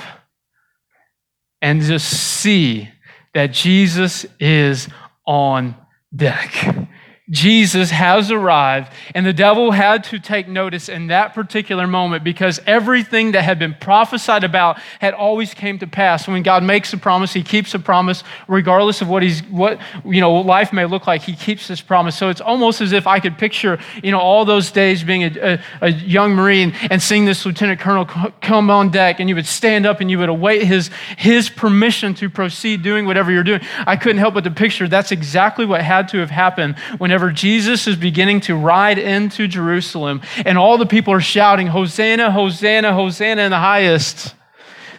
and 1.62 1.83
just 1.83 2.09
see 2.09 2.88
that 3.35 3.52
Jesus 3.52 4.26
is 4.38 4.88
on 5.26 5.75
deck. 6.14 6.88
Jesus 7.30 7.90
has 7.90 8.32
arrived, 8.32 8.92
and 9.14 9.25
the 9.25 9.32
devil 9.32 9.70
had 9.70 10.02
to 10.04 10.18
take 10.18 10.49
notice 10.49 10.88
in 10.88 11.06
that 11.08 11.32
particular 11.32 11.87
moment 11.87 12.25
because 12.25 12.60
everything 12.66 13.32
that 13.32 13.42
had 13.42 13.56
been 13.56 13.75
prophesied 13.75 14.42
about 14.42 14.80
had 14.99 15.14
always 15.14 15.54
came 15.54 15.78
to 15.78 15.87
pass. 15.87 16.26
When 16.26 16.42
God 16.42 16.64
makes 16.64 16.92
a 16.92 16.99
promise, 16.99 17.32
He 17.32 17.44
keeps 17.44 17.72
a 17.72 17.78
promise, 17.78 18.25
regardless 18.49 19.00
of 19.00 19.08
what 19.08 19.22
He's 19.22 19.42
what 19.44 19.80
you 20.04 20.20
know 20.20 20.34
life 20.34 20.72
may 20.72 20.87
look 20.87 21.06
like. 21.06 21.22
He 21.22 21.37
keeps 21.37 21.68
His 21.68 21.80
promise. 21.80 22.18
So 22.18 22.30
it's 22.30 22.40
almost 22.40 22.80
as 22.80 22.92
if 22.92 23.06
I 23.06 23.20
could 23.20 23.38
picture 23.38 23.78
you 24.02 24.10
know 24.10 24.18
all 24.18 24.44
those 24.44 24.72
days 24.72 25.04
being 25.04 25.22
a, 25.22 25.60
a, 25.80 25.87
a 25.87 25.90
young 25.90 26.34
Marine 26.34 26.75
and 26.90 27.00
seeing 27.00 27.26
this 27.26 27.46
Lieutenant 27.46 27.78
Colonel 27.78 28.06
come 28.40 28.70
on 28.70 28.90
deck, 28.90 29.20
and 29.20 29.28
you 29.28 29.37
would 29.37 29.46
stand 29.46 29.87
up 29.87 30.00
and 30.00 30.10
you 30.10 30.18
would 30.18 30.28
await 30.28 30.64
his 30.64 30.90
his 31.16 31.49
permission 31.49 32.12
to 32.14 32.28
proceed 32.28 32.82
doing 32.82 33.06
whatever 33.06 33.30
you're 33.30 33.44
doing. 33.44 33.60
I 33.87 33.96
couldn't 33.96 34.18
help 34.18 34.34
but 34.34 34.42
to 34.42 34.50
picture 34.50 34.88
that's 34.88 35.12
exactly 35.12 35.64
what 35.64 35.80
had 35.80 36.08
to 36.08 36.18
have 36.18 36.30
happened 36.30 36.76
whenever 36.99 37.20
whenever 37.21 37.35
Jesus 37.35 37.87
is 37.87 37.97
beginning 37.97 38.41
to 38.41 38.57
ride 38.57 38.99
into 38.99 39.47
Jerusalem 39.47 40.23
and 40.47 40.57
all 40.57 40.79
the 40.79 40.87
people 40.87 41.12
are 41.12 41.21
shouting, 41.21 41.67
Hosanna, 41.67 42.31
Hosanna, 42.31 42.95
Hosanna 42.95 43.43
in 43.43 43.50
the 43.50 43.59
highest, 43.59 44.35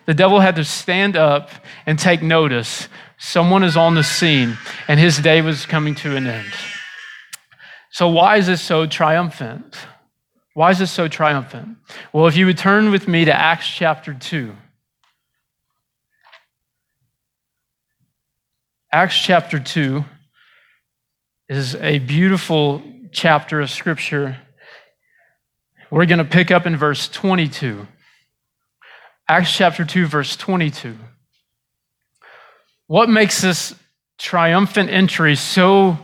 the 0.06 0.14
devil 0.14 0.40
had 0.40 0.56
to 0.58 0.64
stand 0.64 1.18
up 1.18 1.50
and 1.88 1.98
take 1.98 2.22
notice. 2.22 2.88
Someone 3.18 3.64
is 3.64 3.76
on 3.76 3.96
the 3.96 4.04
scene 4.04 4.60
and 4.88 5.00
his 5.00 5.18
day 5.18 5.42
was 5.42 5.66
coming 5.66 5.96
to 5.96 6.16
an 6.16 6.28
end. 6.28 6.54
So, 7.90 8.08
why 8.08 8.38
is 8.38 8.46
this 8.46 8.62
so 8.62 8.86
triumphant? 8.86 9.76
Why 10.54 10.70
is 10.70 10.78
this 10.78 10.92
so 10.92 11.08
triumphant? 11.08 11.78
Well, 12.14 12.28
if 12.28 12.38
you 12.38 12.46
would 12.46 12.60
turn 12.60 12.92
with 12.92 13.08
me 13.08 13.26
to 13.26 13.34
Acts 13.34 13.68
chapter 13.68 14.14
2. 14.14 14.56
Acts 18.94 19.20
chapter 19.20 19.60
2 19.60 20.06
is 21.52 21.76
a 21.76 22.00
beautiful 22.00 22.82
chapter 23.12 23.60
of 23.60 23.70
Scripture. 23.70 24.38
We're 25.90 26.06
going 26.06 26.20
to 26.20 26.24
pick 26.24 26.50
up 26.50 26.66
in 26.66 26.78
verse 26.78 27.10
22. 27.10 27.90
Acts 29.28 29.54
chapter 29.58 29.84
2, 29.84 30.06
verse 30.06 30.38
22. 30.38 30.96
What 32.88 33.10
makes 33.10 33.42
this 33.42 33.76
triumphant 34.18 34.92
entry 34.92 35.36
so 35.36 35.98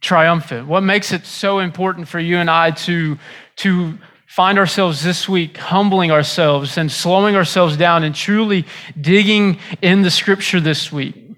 triumphant? 0.00 0.68
What 0.68 0.82
makes 0.84 1.10
it 1.10 1.26
so 1.26 1.58
important 1.58 2.06
for 2.06 2.20
you 2.20 2.36
and 2.36 2.48
I 2.48 2.70
to, 2.70 3.18
to 3.56 3.98
find 4.28 4.56
ourselves 4.56 5.02
this 5.02 5.28
week 5.28 5.56
humbling 5.56 6.12
ourselves 6.12 6.78
and 6.78 6.92
slowing 6.92 7.34
ourselves 7.34 7.76
down 7.76 8.04
and 8.04 8.14
truly 8.14 8.66
digging 9.00 9.58
in 9.82 10.02
the 10.02 10.12
scripture 10.12 10.60
this 10.60 10.92
week? 10.92 11.31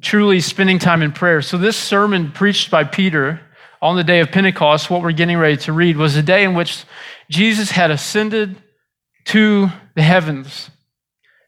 Truly 0.00 0.40
spending 0.40 0.78
time 0.78 1.02
in 1.02 1.12
prayer. 1.12 1.42
So, 1.42 1.56
this 1.56 1.76
sermon 1.76 2.32
preached 2.32 2.70
by 2.70 2.84
Peter 2.84 3.40
on 3.80 3.96
the 3.96 4.04
day 4.04 4.20
of 4.20 4.32
Pentecost, 4.32 4.90
what 4.90 5.02
we're 5.02 5.12
getting 5.12 5.38
ready 5.38 5.56
to 5.58 5.72
read, 5.72 5.96
was 5.96 6.16
a 6.16 6.22
day 6.22 6.44
in 6.44 6.54
which 6.54 6.84
Jesus 7.30 7.70
had 7.70 7.90
ascended 7.90 8.56
to 9.26 9.68
the 9.94 10.02
heavens 10.02 10.70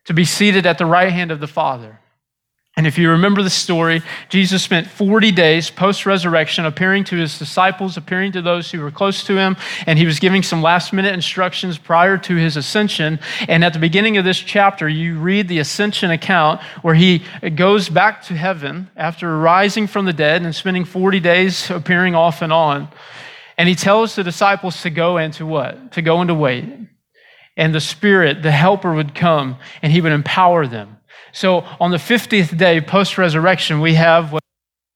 to 0.04 0.14
be 0.14 0.24
seated 0.24 0.66
at 0.66 0.78
the 0.78 0.86
right 0.86 1.12
hand 1.12 1.30
of 1.30 1.40
the 1.40 1.46
Father. 1.46 2.00
And 2.80 2.86
if 2.86 2.96
you 2.96 3.10
remember 3.10 3.42
the 3.42 3.50
story, 3.50 4.00
Jesus 4.30 4.62
spent 4.62 4.86
40 4.86 5.32
days 5.32 5.68
post 5.68 6.06
resurrection 6.06 6.64
appearing 6.64 7.04
to 7.04 7.16
his 7.16 7.38
disciples, 7.38 7.98
appearing 7.98 8.32
to 8.32 8.40
those 8.40 8.70
who 8.70 8.80
were 8.80 8.90
close 8.90 9.22
to 9.24 9.36
him, 9.36 9.58
and 9.84 9.98
he 9.98 10.06
was 10.06 10.18
giving 10.18 10.42
some 10.42 10.62
last 10.62 10.94
minute 10.94 11.12
instructions 11.12 11.76
prior 11.76 12.16
to 12.16 12.36
his 12.36 12.56
ascension. 12.56 13.20
And 13.48 13.66
at 13.66 13.74
the 13.74 13.78
beginning 13.78 14.16
of 14.16 14.24
this 14.24 14.38
chapter, 14.38 14.88
you 14.88 15.18
read 15.18 15.46
the 15.46 15.58
ascension 15.58 16.10
account 16.10 16.62
where 16.80 16.94
he 16.94 17.22
goes 17.54 17.90
back 17.90 18.22
to 18.22 18.34
heaven 18.34 18.88
after 18.96 19.36
rising 19.36 19.86
from 19.86 20.06
the 20.06 20.14
dead 20.14 20.40
and 20.40 20.54
spending 20.54 20.86
40 20.86 21.20
days 21.20 21.68
appearing 21.70 22.14
off 22.14 22.40
and 22.40 22.50
on. 22.50 22.88
And 23.58 23.68
he 23.68 23.74
tells 23.74 24.14
the 24.14 24.24
disciples 24.24 24.80
to 24.84 24.88
go 24.88 25.18
into 25.18 25.44
what? 25.44 25.92
To 25.92 26.00
go 26.00 26.22
into 26.22 26.32
wait. 26.32 26.64
And 27.58 27.74
the 27.74 27.80
Spirit, 27.80 28.42
the 28.42 28.50
Helper, 28.50 28.94
would 28.94 29.14
come 29.14 29.58
and 29.82 29.92
he 29.92 30.00
would 30.00 30.12
empower 30.12 30.66
them. 30.66 30.96
So 31.32 31.60
on 31.80 31.90
the 31.90 31.96
50th 31.96 32.56
day 32.56 32.80
post 32.80 33.18
resurrection, 33.18 33.80
we 33.80 33.94
have 33.94 34.38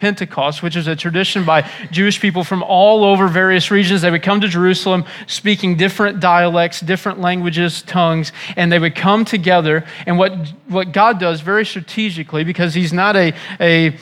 Pentecost, 0.00 0.62
which 0.62 0.76
is 0.76 0.86
a 0.86 0.96
tradition 0.96 1.44
by 1.44 1.70
Jewish 1.90 2.20
people 2.20 2.44
from 2.44 2.62
all 2.62 3.04
over 3.04 3.28
various 3.28 3.70
regions. 3.70 4.02
They 4.02 4.10
would 4.10 4.22
come 4.22 4.40
to 4.40 4.48
Jerusalem 4.48 5.04
speaking 5.26 5.76
different 5.76 6.20
dialects, 6.20 6.80
different 6.80 7.20
languages, 7.20 7.80
tongues, 7.80 8.32
and 8.56 8.70
they 8.70 8.78
would 8.78 8.96
come 8.96 9.24
together. 9.24 9.86
And 10.04 10.18
what, 10.18 10.52
what 10.68 10.92
God 10.92 11.20
does 11.20 11.40
very 11.40 11.64
strategically, 11.64 12.44
because 12.44 12.74
He's 12.74 12.92
not 12.92 13.16
a, 13.16 13.32
a 13.60 13.96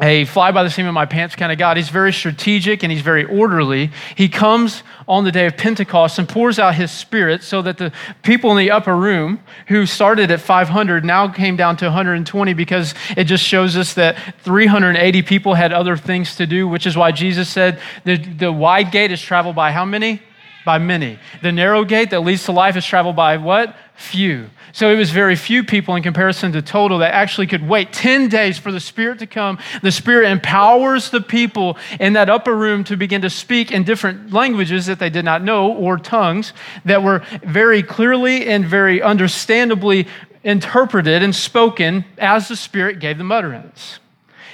a 0.00 0.24
fly 0.26 0.52
by 0.52 0.62
the 0.62 0.70
seam 0.70 0.86
of 0.86 0.94
my 0.94 1.06
pants 1.06 1.34
kind 1.34 1.50
of 1.50 1.58
God. 1.58 1.76
He's 1.76 1.88
very 1.88 2.12
strategic 2.12 2.82
and 2.82 2.92
he's 2.92 3.02
very 3.02 3.24
orderly. 3.24 3.90
He 4.14 4.28
comes 4.28 4.82
on 5.08 5.24
the 5.24 5.32
day 5.32 5.46
of 5.46 5.56
Pentecost 5.56 6.18
and 6.18 6.28
pours 6.28 6.58
out 6.58 6.76
his 6.76 6.92
spirit 6.92 7.42
so 7.42 7.62
that 7.62 7.78
the 7.78 7.92
people 8.22 8.50
in 8.52 8.58
the 8.58 8.70
upper 8.70 8.96
room 8.96 9.40
who 9.66 9.86
started 9.86 10.30
at 10.30 10.40
500 10.40 11.04
now 11.04 11.28
came 11.28 11.56
down 11.56 11.76
to 11.78 11.86
120 11.86 12.54
because 12.54 12.94
it 13.16 13.24
just 13.24 13.42
shows 13.42 13.76
us 13.76 13.94
that 13.94 14.16
380 14.44 15.22
people 15.22 15.54
had 15.54 15.72
other 15.72 15.96
things 15.96 16.36
to 16.36 16.46
do, 16.46 16.68
which 16.68 16.86
is 16.86 16.96
why 16.96 17.10
Jesus 17.10 17.48
said 17.48 17.80
the, 18.04 18.16
the 18.16 18.52
wide 18.52 18.92
gate 18.92 19.10
is 19.10 19.20
traveled 19.20 19.56
by 19.56 19.72
how 19.72 19.84
many? 19.84 20.22
By 20.68 20.76
many. 20.76 21.18
The 21.40 21.50
narrow 21.50 21.82
gate 21.82 22.10
that 22.10 22.20
leads 22.20 22.44
to 22.44 22.52
life 22.52 22.76
is 22.76 22.84
traveled 22.84 23.16
by 23.16 23.38
what? 23.38 23.74
Few. 23.94 24.50
So 24.72 24.90
it 24.90 24.96
was 24.96 25.10
very 25.10 25.34
few 25.34 25.64
people 25.64 25.96
in 25.96 26.02
comparison 26.02 26.52
to 26.52 26.60
total 26.60 26.98
that 26.98 27.14
actually 27.14 27.46
could 27.46 27.66
wait 27.66 27.90
10 27.90 28.28
days 28.28 28.58
for 28.58 28.70
the 28.70 28.78
Spirit 28.78 29.18
to 29.20 29.26
come. 29.26 29.58
The 29.80 29.90
Spirit 29.90 30.30
empowers 30.30 31.08
the 31.08 31.22
people 31.22 31.78
in 31.98 32.12
that 32.12 32.28
upper 32.28 32.54
room 32.54 32.84
to 32.84 32.98
begin 32.98 33.22
to 33.22 33.30
speak 33.30 33.72
in 33.72 33.82
different 33.82 34.34
languages 34.34 34.84
that 34.84 34.98
they 34.98 35.08
did 35.08 35.24
not 35.24 35.42
know 35.42 35.72
or 35.72 35.96
tongues 35.96 36.52
that 36.84 37.02
were 37.02 37.24
very 37.42 37.82
clearly 37.82 38.46
and 38.46 38.66
very 38.66 39.00
understandably 39.00 40.06
interpreted 40.44 41.22
and 41.22 41.34
spoken 41.34 42.04
as 42.18 42.48
the 42.48 42.56
Spirit 42.56 43.00
gave 43.00 43.16
them 43.16 43.32
utterance. 43.32 44.00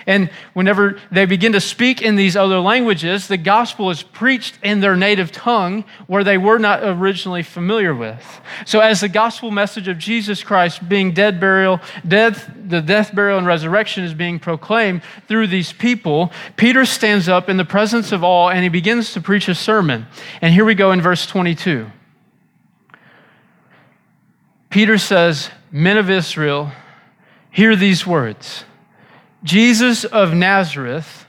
And 0.07 0.31
whenever 0.53 1.01
they 1.11 1.25
begin 1.25 1.53
to 1.53 1.61
speak 1.61 2.03
in 2.03 2.17
these 2.17 2.37
other 2.37 2.61
languages, 2.61 3.27
the 3.27 3.37
gospel 3.37 3.91
is 3.91 4.03
preached 4.03 4.59
in 4.63 4.81
their 4.81 4.97
native 4.97 5.33
tongue 5.33 5.85
where 6.07 6.23
they 6.23 6.37
were 6.37 6.59
not 6.59 6.81
originally 6.83 7.43
familiar 7.43 7.95
with. 7.95 8.41
So, 8.67 8.81
as 8.81 9.01
the 9.01 9.09
gospel 9.09 9.51
message 9.51 9.89
of 9.89 9.99
Jesus 9.99 10.43
Christ 10.43 10.89
being 10.89 11.13
dead, 11.13 11.41
burial, 11.41 11.81
death, 12.07 12.51
the 12.55 12.83
death, 12.83 13.15
burial, 13.15 13.39
and 13.39 13.47
resurrection 13.47 14.05
is 14.05 14.15
being 14.15 14.39
proclaimed 14.39 15.03
through 15.27 15.47
these 15.47 15.73
people, 15.73 16.31
Peter 16.57 16.85
stands 16.85 17.29
up 17.29 17.49
in 17.49 17.57
the 17.57 17.65
presence 17.65 18.13
of 18.13 18.23
all 18.23 18.51
and 18.51 18.63
he 18.63 18.69
begins 18.69 19.13
to 19.15 19.21
preach 19.21 19.49
a 19.49 19.55
sermon. 19.55 20.07
And 20.43 20.53
here 20.53 20.65
we 20.65 20.75
go 20.75 20.93
in 20.93 21.01
verse 21.01 21.27
22. 21.27 21.91
Peter 24.69 24.99
says, 24.99 25.51
Men 25.71 25.97
of 25.97 26.11
Israel, 26.11 26.73
hear 27.51 27.77
these 27.77 28.07
words. 28.07 28.65
Jesus 29.45 30.05
of 30.05 30.33
Nazareth, 30.33 31.27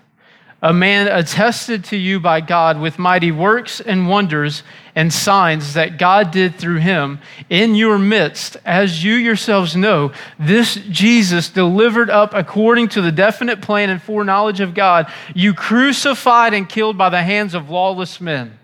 a 0.61 0.73
man 0.73 1.07
attested 1.07 1.83
to 1.85 1.97
you 1.97 2.19
by 2.19 2.41
God 2.41 2.79
with 2.79 2.97
mighty 2.97 3.31
works 3.31 3.81
and 3.81 4.09
wonders 4.09 4.63
and 4.95 5.11
signs 5.11 5.73
that 5.73 5.99
God 5.99 6.31
did 6.31 6.55
through 6.55 6.77
him 6.77 7.19
in 7.49 7.75
your 7.75 7.99
midst, 7.99 8.55
as 8.65 9.03
you 9.03 9.13
yourselves 9.13 9.75
know, 9.75 10.13
this 10.39 10.75
Jesus 10.89 11.49
delivered 11.49 12.09
up 12.09 12.33
according 12.33 12.87
to 12.89 13.01
the 13.01 13.11
definite 13.11 13.61
plan 13.61 13.89
and 13.89 14.01
foreknowledge 14.01 14.61
of 14.61 14.73
God, 14.73 15.11
you 15.35 15.53
crucified 15.53 16.53
and 16.53 16.69
killed 16.69 16.97
by 16.97 17.09
the 17.09 17.21
hands 17.21 17.53
of 17.53 17.69
lawless 17.69 18.21
men. 18.21 18.57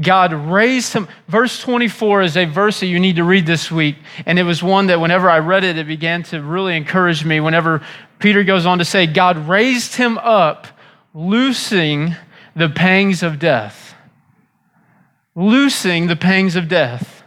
God 0.00 0.32
raised 0.32 0.92
him. 0.92 1.06
Verse 1.28 1.60
24 1.60 2.22
is 2.22 2.36
a 2.36 2.46
verse 2.46 2.80
that 2.80 2.86
you 2.86 2.98
need 2.98 3.16
to 3.16 3.24
read 3.24 3.46
this 3.46 3.70
week. 3.70 3.96
And 4.26 4.40
it 4.40 4.42
was 4.42 4.60
one 4.60 4.88
that 4.88 5.00
whenever 5.00 5.30
I 5.30 5.38
read 5.38 5.62
it, 5.62 5.78
it 5.78 5.86
began 5.86 6.24
to 6.24 6.42
really 6.42 6.76
encourage 6.76 7.24
me. 7.24 7.38
Whenever 7.38 7.80
Peter 8.18 8.44
goes 8.44 8.66
on 8.66 8.78
to 8.78 8.84
say, 8.84 9.06
God 9.06 9.48
raised 9.48 9.96
him 9.96 10.18
up, 10.18 10.66
loosing 11.12 12.14
the 12.56 12.68
pangs 12.68 13.22
of 13.22 13.38
death. 13.38 13.94
Loosing 15.34 16.06
the 16.06 16.16
pangs 16.16 16.56
of 16.56 16.68
death. 16.68 17.22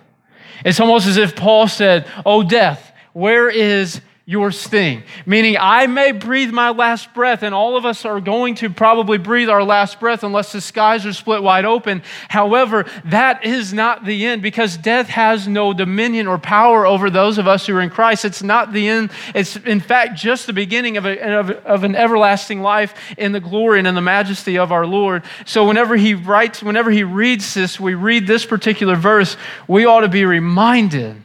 It's 0.64 0.80
almost 0.80 1.08
as 1.08 1.18
if 1.18 1.36
Paul 1.36 1.68
said, 1.68 2.10
Oh, 2.26 2.44
death, 2.44 2.92
where 3.14 3.50
is 3.50 4.02
your 4.30 4.52
sting. 4.52 5.04
Meaning, 5.26 5.56
I 5.58 5.88
may 5.88 6.12
breathe 6.12 6.52
my 6.52 6.72
last 6.72 7.14
breath, 7.14 7.44
and 7.44 7.56
all 7.56 7.78
of 7.78 7.86
us 7.86 8.04
are 8.04 8.20
going 8.20 8.56
to 8.56 8.70
probably 8.70 9.18
breathe 9.18 9.50
our 9.50 9.64
last 9.64 10.02
breath 10.02 10.22
unless 10.22 10.52
the 10.52 10.60
skies 10.60 11.06
are 11.06 11.14
split 11.14 11.42
wide 11.42 11.64
open. 11.64 12.04
However, 12.28 12.86
that 13.06 13.46
is 13.46 13.74
not 13.74 14.04
the 14.04 14.26
end 14.26 14.42
because 14.42 14.76
death 14.76 15.08
has 15.08 15.48
no 15.48 15.72
dominion 15.72 16.28
or 16.28 16.38
power 16.38 16.86
over 16.86 17.10
those 17.10 17.38
of 17.38 17.48
us 17.48 17.66
who 17.66 17.78
are 17.78 17.82
in 17.82 17.90
Christ. 17.90 18.26
It's 18.26 18.44
not 18.44 18.74
the 18.74 18.90
end. 18.90 19.12
It's, 19.34 19.56
in 19.56 19.80
fact, 19.80 20.20
just 20.20 20.46
the 20.46 20.52
beginning 20.52 20.98
of, 20.98 21.06
a, 21.06 21.40
of, 21.40 21.50
of 21.50 21.84
an 21.86 21.96
everlasting 21.96 22.62
life 22.62 22.96
in 23.18 23.32
the 23.32 23.40
glory 23.40 23.80
and 23.80 23.88
in 23.88 23.96
the 23.96 24.02
majesty 24.02 24.58
of 24.58 24.74
our 24.74 24.86
Lord. 24.86 25.24
So, 25.46 25.66
whenever 25.66 25.96
he 25.96 26.16
writes, 26.16 26.62
whenever 26.62 26.92
he 26.92 27.06
reads 27.06 27.54
this, 27.54 27.80
we 27.80 27.94
read 27.96 28.28
this 28.28 28.46
particular 28.46 28.98
verse, 28.98 29.38
we 29.70 29.86
ought 29.86 30.02
to 30.02 30.10
be 30.10 30.26
reminded 30.26 31.24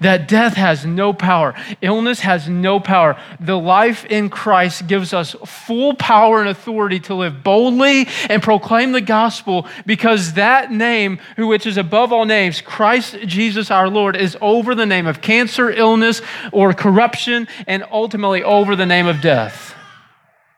that 0.00 0.28
death 0.28 0.54
has 0.54 0.84
no 0.84 1.12
power, 1.12 1.54
illness 1.80 2.20
has 2.20 2.48
no 2.48 2.80
power. 2.80 3.20
The 3.40 3.58
life 3.58 4.04
in 4.06 4.30
Christ 4.30 4.86
gives 4.86 5.12
us 5.12 5.34
full 5.44 5.94
power 5.94 6.40
and 6.40 6.48
authority 6.48 7.00
to 7.00 7.14
live 7.14 7.42
boldly 7.42 8.08
and 8.28 8.42
proclaim 8.42 8.92
the 8.92 9.00
gospel 9.00 9.66
because 9.86 10.34
that 10.34 10.72
name, 10.72 11.18
which 11.36 11.66
is 11.66 11.76
above 11.76 12.12
all 12.12 12.24
names, 12.24 12.60
Christ 12.60 13.16
Jesus 13.26 13.70
our 13.70 13.88
Lord, 13.88 14.16
is 14.16 14.36
over 14.40 14.74
the 14.74 14.86
name 14.86 15.06
of 15.06 15.20
cancer, 15.20 15.70
illness, 15.70 16.20
or 16.52 16.72
corruption, 16.72 17.48
and 17.66 17.84
ultimately 17.90 18.42
over 18.42 18.76
the 18.76 18.86
name 18.86 19.06
of 19.06 19.20
death. 19.20 19.74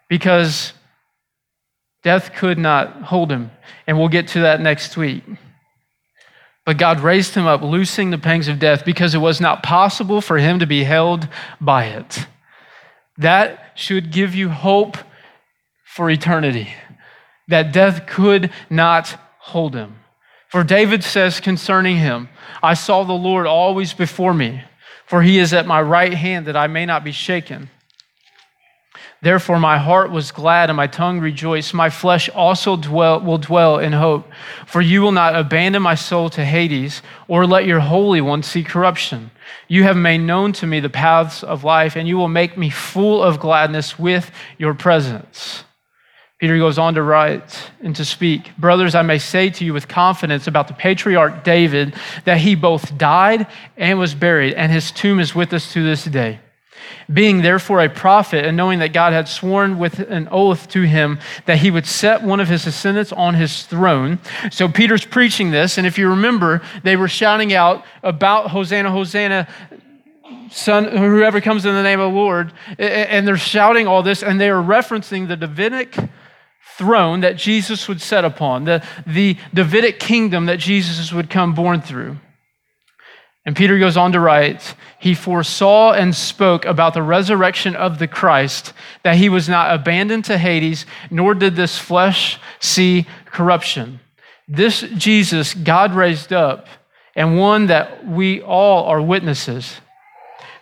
Because 0.09 0.73
death 2.03 2.33
could 2.35 2.59
not 2.59 3.03
hold 3.03 3.31
him. 3.31 3.51
And 3.87 3.99
we'll 3.99 4.09
get 4.09 4.29
to 4.29 4.41
that 4.41 4.61
next 4.61 4.97
week. 4.97 5.25
But 6.71 6.79
God 6.79 7.01
raised 7.01 7.35
him 7.35 7.49
up, 7.49 7.63
loosing 7.63 8.11
the 8.11 8.17
pangs 8.17 8.47
of 8.47 8.61
death, 8.61 8.85
because 8.85 9.13
it 9.13 9.19
was 9.19 9.41
not 9.41 9.61
possible 9.61 10.21
for 10.21 10.39
him 10.39 10.61
to 10.61 10.67
be 10.67 10.85
held 10.85 11.27
by 11.61 11.87
it. 11.87 12.29
That 13.19 13.73
should 13.75 14.13
give 14.13 14.37
you 14.37 14.51
hope 14.51 14.97
for 15.85 16.09
eternity, 16.09 16.73
that 17.49 17.73
death 17.73 18.07
could 18.07 18.53
not 18.71 19.19
hold 19.41 19.75
him. 19.75 19.97
For 20.47 20.63
David 20.63 21.03
says 21.03 21.41
concerning 21.41 21.97
him, 21.97 22.29
I 22.63 22.75
saw 22.75 23.03
the 23.03 23.15
Lord 23.15 23.49
always 23.49 23.93
before 23.93 24.33
me, 24.33 24.63
for 25.07 25.23
he 25.23 25.41
is 25.41 25.53
at 25.53 25.67
my 25.67 25.83
right 25.83 26.15
hand 26.15 26.47
that 26.47 26.57
I 26.57 26.69
may 26.69 26.87
not 26.87 27.03
be 27.03 27.11
shaken. 27.11 27.69
Therefore, 29.23 29.61
my 29.61 29.77
heart 29.77 30.11
was 30.11 30.33
glad 30.33 30.71
and 30.71 30.77
my 30.79 30.87
tongue 30.87 31.21
rejoiced. 31.21 31.75
My 31.75 31.91
flesh 31.91 32.31
also 32.31 32.77
dwell, 32.77 33.21
will 33.21 33.37
dwell 33.37 33.79
in 33.79 33.93
hope. 33.93 34.27
For 34.67 34.81
you 34.81 35.03
will 35.03 35.13
not 35.13 35.37
abandon 35.37 35.83
my 35.83 35.95
soul 35.95 36.31
to 36.31 36.45
Hades 36.45 37.03
or 37.29 37.47
let 37.47 37.67
your 37.67 37.81
Holy 37.81 38.23
One 38.23 38.43
see 38.43 38.65
corruption. 38.65 39.31
You 39.69 39.83
have 39.83 39.97
made 39.97 40.19
known 40.19 40.53
to 40.55 40.67
me 40.67 40.81
the 40.81 40.89
paths 40.89 41.43
of 41.43 41.65
life, 41.65 41.97
and 41.97 42.09
you 42.09 42.17
will 42.17 42.29
make 42.29 42.57
me 42.57 42.71
full 42.71 43.23
of 43.23 43.41
gladness 43.41 43.99
with 43.99 44.31
your 44.57 44.73
presence. 44.73 45.65
Peter 46.39 46.57
goes 46.57 46.79
on 46.79 46.95
to 46.95 47.03
write 47.03 47.71
and 47.83 47.95
to 47.97 48.05
speak 48.05 48.57
Brothers, 48.57 48.95
I 48.95 49.03
may 49.03 49.19
say 49.19 49.51
to 49.51 49.65
you 49.67 49.75
with 49.75 49.89
confidence 49.89 50.47
about 50.47 50.69
the 50.69 50.75
patriarch 50.75 51.45
David 51.45 51.95
that 52.25 52.39
he 52.39 52.55
both 52.55 52.97
died 52.97 53.47
and 53.77 53.99
was 53.99 54.15
buried, 54.15 54.55
and 54.55 54.73
his 54.73 54.91
tomb 54.91 55.21
is 55.21 55.35
with 55.35 55.53
us 55.53 55.71
to 55.75 55.85
this 55.85 56.05
day. 56.05 56.41
Being 57.13 57.43
therefore 57.43 57.81
a 57.81 57.89
prophet, 57.89 58.45
and 58.45 58.57
knowing 58.57 58.79
that 58.81 58.93
God 58.93 59.13
had 59.13 59.29
sworn 59.29 59.79
with 59.79 59.99
an 59.99 60.29
oath 60.31 60.69
to 60.71 60.83
him 60.83 61.19
that 61.47 61.59
he 61.59 61.71
would 61.71 61.87
set 61.87 62.23
one 62.23 62.41
of 62.41 62.49
his 62.49 62.65
descendants 62.65 63.13
on 63.13 63.35
his 63.35 63.65
throne. 63.65 64.19
So 64.51 64.69
Peter's 64.69 65.05
preaching 65.05 65.51
this, 65.51 65.79
and 65.79 65.87
if 65.87 65.99
you 65.99 66.09
remember, 66.09 66.63
they 66.83 66.97
were 66.97 67.09
shouting 67.09 67.53
out 67.53 67.85
about 68.03 68.51
Hosanna, 68.51 68.91
Hosanna, 68.91 69.49
son, 70.51 70.85
whoever 70.85 71.41
comes 71.41 71.67
in 71.67 71.75
the 71.75 71.83
name 71.83 72.01
of 72.01 72.13
the 72.13 72.19
Lord. 72.19 72.53
And 72.79 73.27
they're 73.27 73.37
shouting 73.37 73.87
all 73.87 74.03
this, 74.03 74.23
and 74.23 74.41
they 74.41 74.51
are 74.51 74.63
referencing 74.63 75.29
the 75.29 75.37
Davidic 75.37 75.97
throne 76.77 77.21
that 77.21 77.37
Jesus 77.37 77.89
would 77.89 78.01
set 78.01 78.25
upon, 78.25 78.65
the, 78.65 78.83
the 79.07 79.37
Davidic 79.53 80.01
kingdom 80.01 80.47
that 80.47 80.59
Jesus 80.59 81.13
would 81.13 81.29
come 81.29 81.55
born 81.55 81.83
through. 81.83 82.17
And 83.47 83.57
Peter 83.57 83.79
goes 83.79 83.97
on 83.97 84.13
to 84.13 84.21
write, 84.21 84.75
He 84.99 85.15
foresaw 85.15 85.93
and 85.93 86.15
spoke 86.15 86.65
about 86.67 86.93
the 86.93 87.03
resurrection 87.03 87.75
of 87.75 87.99
the 87.99 88.07
Christ, 88.07 88.75
that 89.03 89.17
he 89.17 89.29
was 89.29 89.49
not 89.49 89.75
abandoned 89.75 90.27
to 90.27 90.37
Hades, 90.37 90.85
nor 91.11 91.35
did 91.35 91.57
this 91.57 91.79
flesh 91.79 92.39
see 92.59 93.07
corruption. 93.25 94.01
This 94.47 94.83
Jesus 94.97 95.55
God 95.55 95.95
raised 95.95 96.33
up, 96.33 96.67
and 97.17 97.39
one 97.39 97.67
that 97.69 98.07
we 98.07 98.43
all 98.43 98.85
are 98.85 99.01
witnesses. 99.01 99.81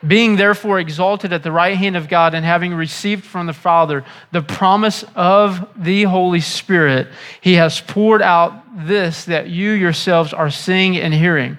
Being 0.07 0.37
therefore 0.37 0.79
exalted 0.79 1.33
at 1.33 1.43
the 1.43 1.51
right 1.51 1.77
hand 1.77 1.97
of 1.97 2.09
God, 2.09 2.33
and 2.33 2.45
having 2.45 2.73
received 2.73 3.25
from 3.25 3.47
the 3.47 3.53
Father 3.53 4.05
the 4.31 4.43
promise 4.43 5.05
of 5.17 5.69
the 5.75 6.05
Holy 6.05 6.41
Spirit, 6.41 7.09
he 7.41 7.55
has 7.55 7.81
poured 7.81 8.23
out 8.23 8.87
this 8.87 9.25
that 9.25 9.49
you 9.49 9.73
yourselves 9.73 10.33
are 10.33 10.51
seeing 10.51 10.97
and 10.97 11.13
hearing. 11.13 11.59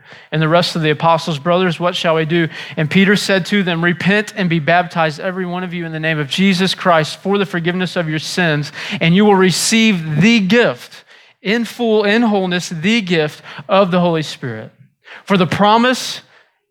and 0.31 0.41
the 0.41 0.47
rest 0.47 0.75
of 0.75 0.81
the 0.81 0.91
apostles, 0.91 1.39
Brothers, 1.39 1.79
what 1.79 1.95
shall 1.95 2.15
we 2.15 2.25
do? 2.25 2.47
And 2.77 2.89
Peter 2.89 3.15
said 3.15 3.45
to 3.47 3.63
them, 3.63 3.83
Repent 3.83 4.33
and 4.35 4.49
be 4.49 4.59
baptized, 4.59 5.19
every 5.19 5.45
one 5.45 5.63
of 5.63 5.73
you, 5.73 5.85
in 5.85 5.91
the 5.91 5.99
name 5.99 6.19
of 6.19 6.29
Jesus 6.29 6.75
Christ 6.75 7.19
for 7.19 7.37
the 7.37 7.45
forgiveness 7.45 7.95
of 7.95 8.09
your 8.09 8.19
sins, 8.19 8.71
and 8.99 9.15
you 9.15 9.25
will 9.25 9.35
receive 9.35 10.21
the 10.21 10.39
gift 10.39 11.03
in 11.41 11.65
full, 11.65 12.03
in 12.03 12.21
wholeness, 12.21 12.69
the 12.69 13.01
gift 13.01 13.43
of 13.67 13.91
the 13.91 13.99
Holy 13.99 14.23
Spirit. 14.23 14.71
For 15.25 15.37
the 15.37 15.47
promise, 15.47 16.21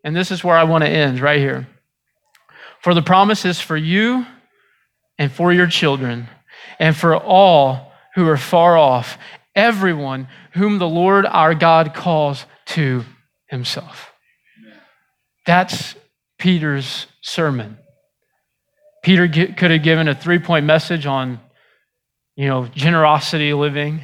and 0.03 0.15
this 0.15 0.31
is 0.31 0.43
where 0.43 0.57
I 0.57 0.63
want 0.63 0.83
to 0.83 0.89
end 0.89 1.19
right 1.19 1.39
here. 1.39 1.67
For 2.81 2.93
the 2.93 3.01
promise 3.01 3.45
is 3.45 3.59
for 3.59 3.77
you 3.77 4.25
and 5.17 5.31
for 5.31 5.53
your 5.53 5.67
children 5.67 6.27
and 6.79 6.95
for 6.95 7.15
all 7.15 7.91
who 8.15 8.27
are 8.27 8.37
far 8.37 8.77
off 8.77 9.17
everyone 9.55 10.27
whom 10.53 10.79
the 10.79 10.87
Lord 10.87 11.25
our 11.25 11.53
God 11.53 11.93
calls 11.93 12.45
to 12.67 13.03
himself. 13.51 14.11
That's 15.45 15.95
Peter's 16.39 17.05
sermon. 17.21 17.77
Peter 19.03 19.27
could 19.27 19.69
have 19.69 19.83
given 19.83 20.07
a 20.07 20.15
three 20.15 20.39
point 20.39 20.65
message 20.65 21.05
on, 21.05 21.39
you 22.35 22.47
know, 22.47 22.65
generosity 22.67 23.53
living. 23.53 24.03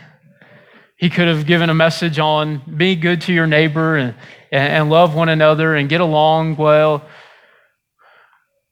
He 0.97 1.09
could 1.09 1.27
have 1.27 1.47
given 1.47 1.69
a 1.69 1.75
message 1.75 2.19
on 2.19 2.61
be 2.77 2.95
good 2.95 3.21
to 3.21 3.33
your 3.33 3.47
neighbor 3.47 3.97
and, 3.97 4.15
and 4.51 4.89
love 4.89 5.15
one 5.15 5.29
another 5.29 5.75
and 5.75 5.89
get 5.89 6.01
along 6.01 6.57
well. 6.57 7.03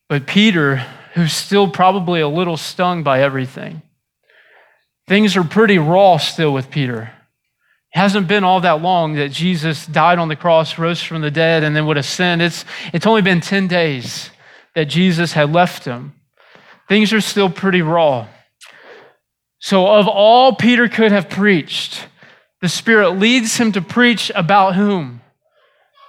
But 0.09 0.27
Peter, 0.27 0.77
who's 1.13 1.33
still 1.33 1.67
probably 1.67 2.21
a 2.21 2.27
little 2.27 2.57
stung 2.57 3.01
by 3.01 3.21
everything, 3.21 3.81
Things 5.07 5.37
are 5.37 5.43
pretty 5.43 5.77
raw 5.77 6.17
still 6.17 6.51
with 6.51 6.71
Peter. 6.71 7.11
It 7.95 7.99
hasn't 7.99 8.27
been 8.27 8.43
all 8.43 8.59
that 8.59 8.81
long 8.81 9.15
that 9.15 9.31
Jesus 9.31 9.85
died 9.85 10.19
on 10.19 10.27
the 10.27 10.35
cross, 10.35 10.77
rose 10.77 11.01
from 11.01 11.21
the 11.21 11.31
dead, 11.31 11.63
and 11.63 11.73
then 11.73 11.85
would 11.85 11.95
ascend. 11.95 12.41
It's, 12.41 12.65
it's 12.91 13.07
only 13.07 13.21
been 13.21 13.39
10 13.39 13.69
days 13.69 14.31
that 14.73 14.85
Jesus 14.85 15.31
had 15.31 15.53
left 15.53 15.85
him. 15.85 16.13
Things 16.89 17.13
are 17.13 17.21
still 17.21 17.49
pretty 17.49 17.81
raw. 17.81 18.27
So, 19.59 19.87
of 19.87 20.09
all 20.09 20.55
Peter 20.55 20.89
could 20.89 21.13
have 21.13 21.29
preached, 21.29 22.09
the 22.61 22.67
Spirit 22.67 23.11
leads 23.11 23.55
him 23.55 23.71
to 23.71 23.81
preach 23.81 24.29
about 24.35 24.75
whom? 24.75 25.21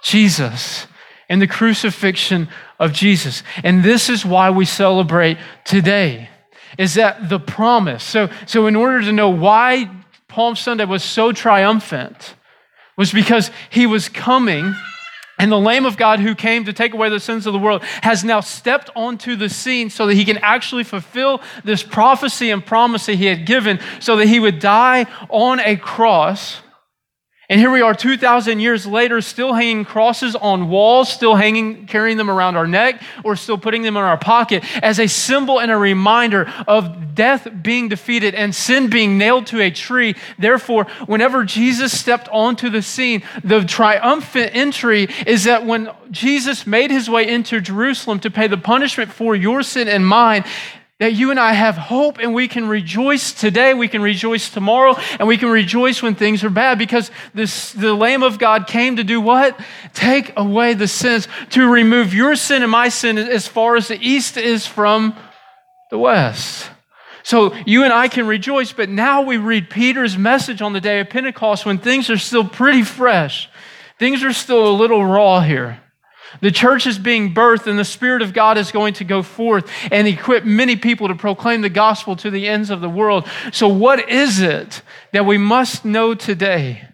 Jesus. 0.03 0.87
and 1.29 1.41
the 1.41 1.47
crucifixion 1.47 2.47
of 2.79 2.93
Jesus. 2.93 3.43
And 3.61 3.83
this 3.83 4.09
is 4.09 4.25
why 4.25 4.49
we 4.49 4.63
celebrate 4.63 5.37
today. 5.65 6.29
Is 6.77 6.93
that 6.93 7.27
the 7.27 7.39
promise? 7.39 8.03
So, 8.03 8.29
so 8.45 8.67
in 8.67 8.77
order 8.77 9.01
to 9.01 9.11
know 9.11 9.29
why 9.29 9.89
Palm 10.37 10.55
Sunday 10.55 10.85
was 10.85 11.03
so 11.03 11.31
triumphant, 11.31 12.35
was 12.95 13.11
because 13.11 13.49
he 13.71 13.87
was 13.87 14.07
coming 14.07 14.75
and 15.39 15.51
the 15.51 15.57
Lamb 15.57 15.83
of 15.83 15.97
God 15.97 16.19
who 16.19 16.35
came 16.35 16.65
to 16.65 16.73
take 16.73 16.93
away 16.93 17.09
the 17.09 17.19
sins 17.19 17.47
of 17.47 17.53
the 17.53 17.59
world 17.59 17.83
has 18.03 18.23
now 18.23 18.41
stepped 18.41 18.91
onto 18.95 19.35
the 19.35 19.49
scene 19.49 19.89
so 19.89 20.05
that 20.05 20.13
he 20.13 20.23
can 20.25 20.37
actually 20.37 20.83
fulfill 20.83 21.41
this 21.63 21.81
prophecy 21.81 22.51
and 22.51 22.63
promise 22.63 23.07
that 23.07 23.15
he 23.15 23.25
had 23.25 23.47
given 23.47 23.79
so 23.99 24.15
that 24.17 24.27
he 24.27 24.39
would 24.39 24.59
die 24.59 25.07
on 25.29 25.59
a 25.59 25.75
cross 25.75 26.61
and 27.49 27.61
here 27.61 27.71
we 27.71 27.81
are 27.81 27.93
2,000 27.93 28.59
years 28.59 28.85
later, 28.85 29.21
still 29.21 29.53
hanging 29.53 29.85
crosses 29.85 30.35
on 30.35 30.67
walls, 30.67 31.07
still 31.07 31.35
hanging, 31.35 31.87
carrying 31.87 32.17
them 32.17 32.29
around 32.29 32.57
our 32.57 32.67
neck, 32.67 33.01
or 33.23 33.37
still 33.37 33.57
putting 33.57 33.83
them 33.83 33.95
in 33.95 34.03
our 34.03 34.17
pocket 34.17 34.65
as 34.83 34.99
a 34.99 35.07
symbol 35.07 35.61
and 35.61 35.71
a 35.71 35.77
reminder 35.77 36.51
of 36.67 37.15
death 37.15 37.47
being 37.61 37.87
defeated 37.87 38.35
and 38.35 38.53
sin 38.53 38.89
being 38.89 39.17
nailed 39.17 39.47
to 39.47 39.61
a 39.61 39.71
tree. 39.71 40.13
Therefore, 40.37 40.87
whenever 41.05 41.45
Jesus 41.45 41.97
stepped 41.97 42.27
onto 42.33 42.69
the 42.69 42.81
scene, 42.81 43.23
the 43.45 43.63
triumphant 43.63 44.51
entry 44.53 45.07
is 45.25 45.45
that 45.45 45.65
when 45.65 45.89
Jesus 46.11 46.67
made 46.67 46.91
his 46.91 47.09
way 47.09 47.29
into 47.29 47.61
Jerusalem 47.61 48.19
to 48.19 48.29
pay 48.29 48.47
the 48.47 48.57
punishment 48.57 49.09
for 49.09 49.37
your 49.37 49.63
sin 49.63 49.87
and 49.87 50.05
mine, 50.05 50.43
that 50.99 51.13
you 51.13 51.29
and 51.29 51.39
I 51.39 51.53
have 51.53 51.75
hope 51.75 52.17
and 52.17 52.33
we 52.33 52.47
can 52.47 52.67
rejoice 52.67 53.31
today, 53.31 53.73
we 53.73 53.87
can 53.87 54.01
rejoice 54.01 54.49
tomorrow, 54.49 54.95
and 55.19 55.27
we 55.27 55.37
can 55.37 55.49
rejoice 55.49 56.01
when 56.01 56.15
things 56.15 56.43
are 56.43 56.49
bad 56.49 56.79
because 56.79 57.11
this, 57.33 57.71
the 57.73 57.93
Lamb 57.93 58.23
of 58.23 58.39
God 58.39 58.65
came 58.65 58.95
to 58.95 59.03
do 59.03 59.21
what? 59.21 59.59
Take 59.93 60.33
away 60.35 60.73
the 60.73 60.87
sins, 60.87 61.27
to 61.51 61.69
remove 61.69 62.13
your 62.13 62.35
sin 62.35 62.63
and 62.63 62.71
my 62.71 62.89
sin 62.89 63.17
as 63.17 63.47
far 63.47 63.75
as 63.75 63.89
the 63.89 63.99
east 64.01 64.37
is 64.37 64.65
from 64.65 65.15
the 65.91 65.99
west. 65.99 66.69
So 67.21 67.53
you 67.65 67.83
and 67.83 67.93
I 67.93 68.07
can 68.07 68.25
rejoice, 68.25 68.71
but 68.71 68.89
now 68.89 69.21
we 69.21 69.37
read 69.37 69.69
Peter's 69.69 70.17
message 70.17 70.61
on 70.61 70.73
the 70.73 70.81
day 70.81 70.99
of 70.99 71.09
Pentecost 71.09 71.65
when 71.65 71.77
things 71.77 72.09
are 72.09 72.17
still 72.17 72.47
pretty 72.47 72.83
fresh. 72.83 73.49
Things 73.99 74.23
are 74.23 74.33
still 74.33 74.67
a 74.67 74.73
little 74.73 75.05
raw 75.05 75.41
here. 75.41 75.81
The 76.41 76.51
church 76.51 76.85
is 76.85 76.99
being 76.99 77.33
birthed, 77.33 77.67
and 77.67 77.79
the 77.79 77.85
Spirit 77.85 78.21
of 78.21 78.33
God 78.33 78.57
is 78.57 78.71
going 78.71 78.93
to 78.95 79.03
go 79.03 79.23
forth 79.23 79.69
and 79.91 80.07
equip 80.07 80.45
many 80.45 80.75
people 80.75 81.07
to 81.07 81.15
proclaim 81.15 81.61
the 81.61 81.69
gospel 81.69 82.15
to 82.17 82.29
the 82.29 82.47
ends 82.47 82.69
of 82.69 82.81
the 82.81 82.89
world. 82.89 83.27
So, 83.51 83.67
what 83.67 84.09
is 84.09 84.41
it 84.41 84.81
that 85.13 85.25
we 85.25 85.37
must 85.37 85.85
know 85.85 86.13
today 86.13 86.87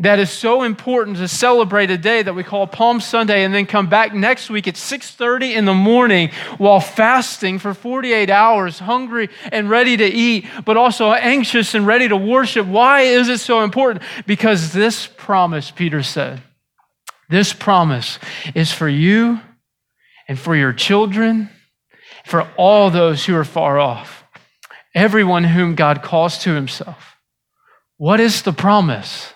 that 0.00 0.18
is 0.18 0.30
so 0.30 0.62
important 0.62 1.18
to 1.18 1.28
celebrate 1.28 1.90
a 1.90 1.98
day 1.98 2.22
that 2.22 2.34
we 2.34 2.42
call 2.42 2.66
Palm 2.66 3.00
Sunday, 3.00 3.44
and 3.44 3.54
then 3.54 3.66
come 3.66 3.86
back 3.86 4.14
next 4.14 4.48
week 4.48 4.66
at 4.66 4.76
6:30 4.76 5.54
in 5.54 5.66
the 5.66 5.74
morning 5.74 6.30
while 6.56 6.80
fasting 6.80 7.58
for 7.58 7.74
48 7.74 8.30
hours, 8.30 8.78
hungry 8.78 9.28
and 9.52 9.68
ready 9.68 9.98
to 9.98 10.06
eat, 10.06 10.46
but 10.64 10.78
also 10.78 11.12
anxious 11.12 11.74
and 11.74 11.86
ready 11.86 12.08
to 12.08 12.16
worship? 12.16 12.66
Why 12.66 13.02
is 13.02 13.28
it 13.28 13.40
so 13.40 13.62
important? 13.62 14.02
Because 14.26 14.72
this 14.72 15.06
promise, 15.06 15.70
Peter 15.70 16.02
said 16.02 16.40
this 17.30 17.52
promise 17.52 18.18
is 18.54 18.72
for 18.72 18.88
you 18.88 19.40
and 20.28 20.38
for 20.38 20.54
your 20.56 20.72
children, 20.72 21.48
for 22.24 22.42
all 22.56 22.90
those 22.90 23.24
who 23.24 23.34
are 23.36 23.44
far 23.44 23.78
off, 23.78 24.24
everyone 24.94 25.44
whom 25.44 25.74
God 25.74 26.02
calls 26.02 26.38
to 26.38 26.54
himself. 26.54 27.16
What 27.96 28.20
is 28.20 28.42
the 28.42 28.52
promise? 28.52 29.32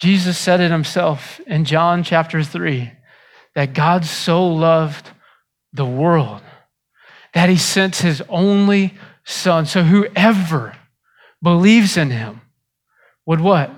Jesus 0.00 0.38
said 0.38 0.60
it 0.60 0.70
himself 0.70 1.40
in 1.46 1.64
John 1.64 2.02
chapter 2.02 2.42
3 2.42 2.90
that 3.54 3.74
God 3.74 4.04
so 4.04 4.46
loved 4.46 5.10
the 5.72 5.86
world 5.86 6.40
that 7.34 7.48
he 7.48 7.56
sent 7.56 7.96
his 7.96 8.22
only 8.28 8.94
son. 9.24 9.66
So 9.66 9.82
whoever 9.82 10.76
believes 11.42 11.96
in 11.96 12.10
him 12.10 12.40
would 13.26 13.40
what? 13.40 13.70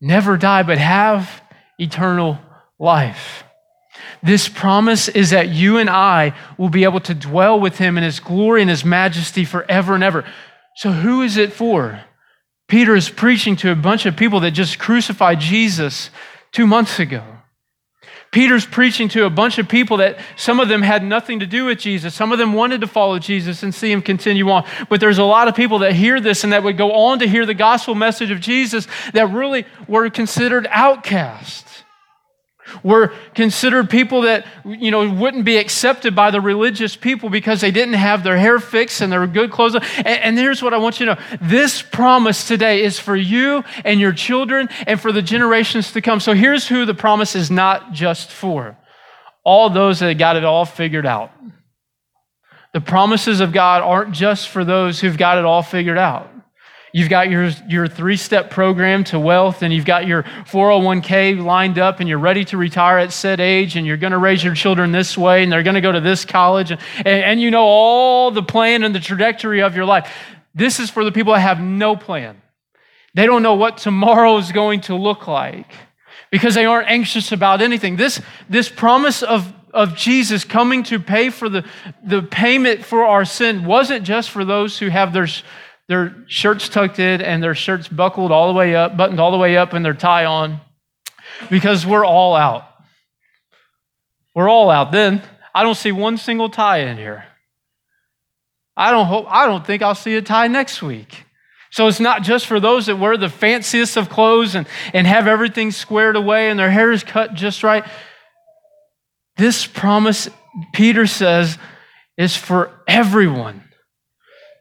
Never 0.00 0.36
die, 0.36 0.62
but 0.62 0.78
have 0.78 1.42
eternal 1.78 2.38
life. 2.78 3.44
This 4.22 4.48
promise 4.48 5.08
is 5.08 5.30
that 5.30 5.48
you 5.48 5.78
and 5.78 5.88
I 5.88 6.34
will 6.56 6.68
be 6.68 6.84
able 6.84 7.00
to 7.00 7.14
dwell 7.14 7.58
with 7.58 7.78
him 7.78 7.96
in 7.96 8.04
his 8.04 8.20
glory 8.20 8.60
and 8.60 8.70
his 8.70 8.84
majesty 8.84 9.44
forever 9.44 9.94
and 9.94 10.02
ever. 10.04 10.24
So, 10.76 10.90
who 10.92 11.22
is 11.22 11.36
it 11.36 11.52
for? 11.52 12.00
Peter 12.68 12.94
is 12.94 13.08
preaching 13.08 13.56
to 13.56 13.70
a 13.70 13.76
bunch 13.76 14.06
of 14.06 14.16
people 14.16 14.40
that 14.40 14.50
just 14.50 14.78
crucified 14.78 15.40
Jesus 15.40 16.10
two 16.52 16.66
months 16.66 16.98
ago. 16.98 17.22
Peter's 18.30 18.66
preaching 18.66 19.08
to 19.08 19.24
a 19.24 19.30
bunch 19.30 19.56
of 19.58 19.68
people 19.68 19.96
that 19.98 20.18
some 20.36 20.60
of 20.60 20.68
them 20.68 20.82
had 20.82 21.02
nothing 21.02 21.40
to 21.40 21.46
do 21.46 21.64
with 21.64 21.78
Jesus. 21.78 22.14
Some 22.14 22.30
of 22.30 22.38
them 22.38 22.52
wanted 22.52 22.82
to 22.82 22.86
follow 22.86 23.18
Jesus 23.18 23.62
and 23.62 23.74
see 23.74 23.90
him 23.90 24.02
continue 24.02 24.50
on. 24.50 24.66
But 24.90 25.00
there's 25.00 25.16
a 25.16 25.24
lot 25.24 25.48
of 25.48 25.54
people 25.54 25.78
that 25.78 25.94
hear 25.94 26.20
this 26.20 26.44
and 26.44 26.52
that 26.52 26.62
would 26.62 26.76
go 26.76 26.92
on 26.92 27.20
to 27.20 27.28
hear 27.28 27.46
the 27.46 27.54
gospel 27.54 27.94
message 27.94 28.30
of 28.30 28.40
Jesus 28.40 28.86
that 29.14 29.32
really 29.32 29.64
were 29.86 30.10
considered 30.10 30.68
outcasts 30.70 31.67
were 32.82 33.12
considered 33.34 33.90
people 33.90 34.22
that 34.22 34.46
you 34.64 34.90
know 34.90 35.08
wouldn't 35.10 35.44
be 35.44 35.56
accepted 35.56 36.14
by 36.14 36.30
the 36.30 36.40
religious 36.40 36.96
people 36.96 37.28
because 37.28 37.60
they 37.60 37.70
didn't 37.70 37.94
have 37.94 38.22
their 38.22 38.36
hair 38.36 38.58
fixed 38.58 39.00
and 39.00 39.12
their 39.12 39.26
good 39.26 39.50
clothes 39.50 39.74
and, 39.74 40.06
and, 40.06 40.38
here's 40.38 40.62
what 40.62 40.72
i 40.72 40.78
want 40.78 41.00
you 41.00 41.06
to 41.06 41.14
know. 41.14 41.20
This 41.40 41.82
promise 41.82 42.46
today 42.46 42.82
is 42.82 42.98
for 42.98 43.16
you 43.16 43.64
and 43.84 44.00
your 44.00 44.12
children 44.12 44.68
and 44.86 45.00
for 45.00 45.12
the 45.12 45.22
generations 45.22 45.92
to 45.92 46.00
come. 46.00 46.20
So 46.20 46.32
here's 46.34 46.68
who 46.68 46.84
the 46.84 46.94
promise 46.94 47.34
is 47.34 47.50
not 47.50 47.92
just 47.92 48.30
for. 48.30 48.76
All 49.44 49.70
those 49.70 50.00
that 50.00 50.14
got 50.18 50.36
it 50.36 50.44
all 50.44 50.64
figured 50.64 51.06
out. 51.06 51.32
The 52.72 52.80
promises 52.80 53.40
of 53.40 53.52
god 53.52 53.82
aren't 53.82 54.12
just 54.12 54.48
for 54.48 54.64
those 54.64 55.00
who've 55.00 55.16
got 55.16 55.38
it 55.38 55.44
all 55.44 55.62
figured 55.62 55.98
out 55.98 56.30
You've 56.92 57.10
got 57.10 57.30
your, 57.30 57.50
your 57.68 57.86
three 57.86 58.16
step 58.16 58.50
program 58.50 59.04
to 59.04 59.18
wealth, 59.18 59.62
and 59.62 59.72
you've 59.72 59.84
got 59.84 60.06
your 60.06 60.22
401k 60.22 61.42
lined 61.42 61.78
up, 61.78 62.00
and 62.00 62.08
you're 62.08 62.18
ready 62.18 62.44
to 62.46 62.56
retire 62.56 62.98
at 62.98 63.12
said 63.12 63.40
age, 63.40 63.76
and 63.76 63.86
you're 63.86 63.98
going 63.98 64.12
to 64.12 64.18
raise 64.18 64.42
your 64.42 64.54
children 64.54 64.90
this 64.90 65.16
way, 65.18 65.42
and 65.42 65.52
they're 65.52 65.62
going 65.62 65.74
to 65.74 65.82
go 65.82 65.92
to 65.92 66.00
this 66.00 66.24
college, 66.24 66.70
and, 66.70 66.80
and, 67.04 67.40
you 67.40 67.50
know 67.50 67.64
all 67.64 68.30
the 68.30 68.42
plan 68.42 68.84
and 68.84 68.94
the 68.94 69.00
trajectory 69.00 69.60
of 69.62 69.76
your 69.76 69.84
life. 69.84 70.10
This 70.54 70.80
is 70.80 70.90
for 70.90 71.04
the 71.04 71.12
people 71.12 71.34
that 71.34 71.40
have 71.40 71.60
no 71.60 71.94
plan. 71.94 72.40
They 73.14 73.26
don't 73.26 73.42
know 73.42 73.54
what 73.54 73.78
tomorrow 73.78 74.38
is 74.38 74.52
going 74.52 74.82
to 74.82 74.94
look 74.94 75.26
like 75.26 75.66
because 76.30 76.54
they 76.54 76.64
aren't 76.64 76.88
anxious 76.88 77.32
about 77.32 77.60
anything. 77.60 77.96
This, 77.96 78.20
this 78.48 78.68
promise 78.68 79.22
of, 79.22 79.52
of 79.72 79.94
Jesus 79.94 80.44
coming 80.44 80.82
to 80.84 80.98
pay 80.98 81.30
for 81.30 81.48
the, 81.48 81.64
the 82.02 82.22
payment 82.22 82.84
for 82.84 83.04
our 83.04 83.24
sin 83.24 83.64
wasn't 83.64 84.04
just 84.04 84.30
for 84.30 84.44
those 84.44 84.78
who 84.78 84.88
have 84.88 85.12
their 85.12 85.26
their 85.88 86.24
shirts 86.26 86.68
tucked 86.68 86.98
in 86.98 87.22
and 87.22 87.42
their 87.42 87.54
shirts 87.54 87.88
buckled 87.88 88.30
all 88.30 88.52
the 88.52 88.58
way 88.58 88.74
up, 88.74 88.96
buttoned 88.96 89.20
all 89.20 89.30
the 89.30 89.38
way 89.38 89.56
up, 89.56 89.72
and 89.72 89.84
their 89.84 89.94
tie 89.94 90.26
on 90.26 90.60
because 91.50 91.86
we're 91.86 92.04
all 92.04 92.36
out. 92.36 92.64
We're 94.34 94.48
all 94.48 94.70
out. 94.70 94.92
Then 94.92 95.22
I 95.54 95.62
don't 95.62 95.74
see 95.74 95.92
one 95.92 96.18
single 96.18 96.50
tie 96.50 96.80
in 96.80 96.98
here. 96.98 97.24
I 98.76 98.90
don't 98.92 99.06
hope 99.06 99.26
I 99.28 99.46
don't 99.46 99.66
think 99.66 99.82
I'll 99.82 99.94
see 99.94 100.14
a 100.14 100.22
tie 100.22 100.46
next 100.46 100.82
week. 100.82 101.24
So 101.70 101.88
it's 101.88 102.00
not 102.00 102.22
just 102.22 102.46
for 102.46 102.60
those 102.60 102.86
that 102.86 102.98
wear 102.98 103.16
the 103.16 103.28
fanciest 103.28 103.96
of 103.96 104.08
clothes 104.08 104.54
and, 104.54 104.66
and 104.94 105.06
have 105.06 105.26
everything 105.26 105.70
squared 105.70 106.16
away 106.16 106.48
and 106.48 106.58
their 106.58 106.70
hair 106.70 106.92
is 106.92 107.04
cut 107.04 107.34
just 107.34 107.62
right. 107.62 107.84
This 109.36 109.66
promise, 109.66 110.28
Peter 110.72 111.06
says, 111.06 111.58
is 112.16 112.36
for 112.36 112.70
everyone. 112.86 113.64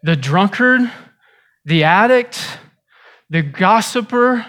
The 0.04 0.16
drunkard, 0.16 0.92
the 1.67 1.84
addict, 1.84 2.41
the 3.30 3.41
gossiper, 3.41 4.45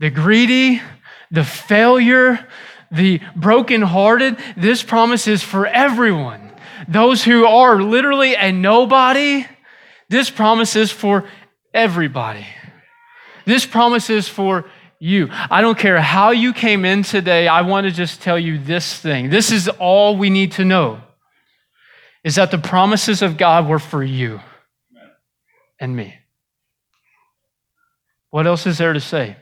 the 0.00 0.10
greedy, 0.10 0.82
the 1.30 1.44
failure, 1.44 2.44
the 2.90 3.20
brokenhearted. 3.36 4.36
This 4.56 4.82
promise 4.82 5.28
is 5.28 5.44
for 5.44 5.64
everyone. 5.64 6.52
Those 6.88 7.22
who 7.22 7.46
are 7.46 7.80
literally 7.80 8.34
a 8.34 8.50
nobody, 8.50 9.46
this 10.08 10.28
promise 10.28 10.74
is 10.74 10.90
for 10.90 11.28
everybody. 11.72 12.46
This 13.44 13.64
promise 13.64 14.10
is 14.10 14.28
for 14.28 14.68
you. 14.98 15.28
I 15.30 15.60
don't 15.60 15.78
care 15.78 16.00
how 16.00 16.32
you 16.32 16.52
came 16.52 16.84
in 16.84 17.04
today, 17.04 17.46
I 17.46 17.62
want 17.62 17.86
to 17.86 17.92
just 17.92 18.22
tell 18.22 18.38
you 18.38 18.58
this 18.58 18.98
thing. 18.98 19.30
This 19.30 19.52
is 19.52 19.68
all 19.68 20.16
we 20.16 20.30
need 20.30 20.52
to 20.52 20.64
know 20.64 21.00
is 22.24 22.34
that 22.34 22.50
the 22.50 22.58
promises 22.58 23.22
of 23.22 23.36
God 23.36 23.68
were 23.68 23.78
for 23.78 24.02
you 24.02 24.40
and 25.78 25.94
me. 25.94 26.12
What 28.30 28.46
else 28.46 28.66
is 28.66 28.78
there 28.78 28.92
to 28.92 29.00
say? 29.00 29.36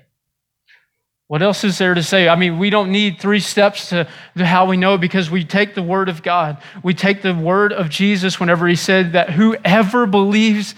What 1.26 1.42
else 1.42 1.64
is 1.64 1.78
there 1.78 1.94
to 1.94 2.02
say? 2.02 2.28
I 2.28 2.36
mean, 2.36 2.58
we 2.58 2.68
don't 2.68 2.92
need 2.92 3.18
three 3.18 3.40
steps 3.40 3.88
to, 3.88 4.06
to, 4.36 4.44
how 4.44 4.66
we 4.66 4.76
know 4.76 4.98
because 4.98 5.30
we 5.30 5.44
take 5.44 5.74
the 5.74 5.82
word 5.82 6.08
of 6.08 6.22
God. 6.22 6.58
We 6.82 6.92
take 6.92 7.22
the 7.22 7.34
word 7.34 7.72
of 7.72 7.88
Jesus 7.88 8.38
whenever 8.38 8.68
he 8.68 8.76
said 8.76 9.12
that 9.12 9.30
whoever 9.30 10.06
believes 10.06 10.74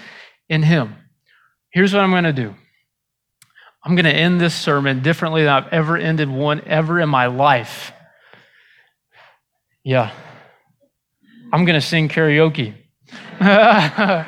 in 0.48 0.62
him. 0.62 0.94
Here's 1.70 1.92
what 1.92 2.02
I'm 2.02 2.10
going 2.10 2.24
to 2.24 2.32
do 2.32 2.54
I'm 3.82 3.96
going 3.96 4.04
to 4.04 4.12
end 4.12 4.40
this 4.40 4.54
sermon 4.54 5.02
differently 5.02 5.42
than 5.42 5.52
I've 5.52 5.72
ever 5.72 5.96
ended 5.96 6.30
one 6.30 6.62
ever 6.66 7.00
in 7.00 7.08
my 7.08 7.26
life. 7.26 7.92
Yeah. 9.84 10.12
I'm 11.52 11.64
going 11.64 11.78
to 11.78 11.86
sing 11.86 12.08
karaoke. 12.08 12.74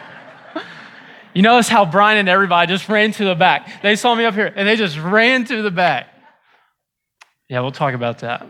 you 1.39 1.43
notice 1.43 1.69
how 1.69 1.85
Brian 1.85 2.19
and 2.19 2.29
everybody 2.29 2.67
just 2.67 2.89
ran 2.89 3.13
to 3.13 3.25
the 3.25 3.37
back. 3.37 3.81
They 3.81 3.95
saw 3.95 4.13
me 4.13 4.25
up 4.25 4.35
here 4.35 4.53
and 4.57 4.67
they 4.67 4.75
just 4.75 4.99
ran 4.99 5.45
to 5.45 5.63
the 5.63 5.71
back. 5.71 6.09
Yeah, 7.49 7.61
we'll 7.61 7.71
talk 7.71 7.95
about 7.95 8.19
that. 8.19 8.45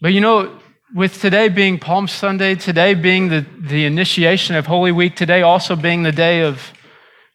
But 0.00 0.08
you 0.08 0.20
know, 0.20 0.58
with 0.92 1.20
today 1.20 1.48
being 1.48 1.78
Palm 1.78 2.08
Sunday, 2.08 2.56
today 2.56 2.94
being 2.94 3.28
the, 3.28 3.46
the 3.56 3.84
initiation 3.84 4.56
of 4.56 4.66
Holy 4.66 4.90
Week, 4.90 5.14
today 5.14 5.42
also 5.42 5.76
being 5.76 6.02
the 6.02 6.10
day 6.10 6.40
of 6.40 6.72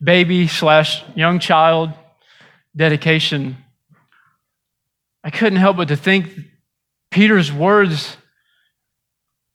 baby 0.04 0.50
slash 0.50 1.02
young 1.16 1.40
child 1.40 1.94
dedication, 2.76 3.56
I 5.24 5.30
couldn't 5.30 5.60
help 5.60 5.78
but 5.78 5.88
to 5.88 5.96
think 5.96 6.28
Peter's 7.10 7.54
words 7.54 8.18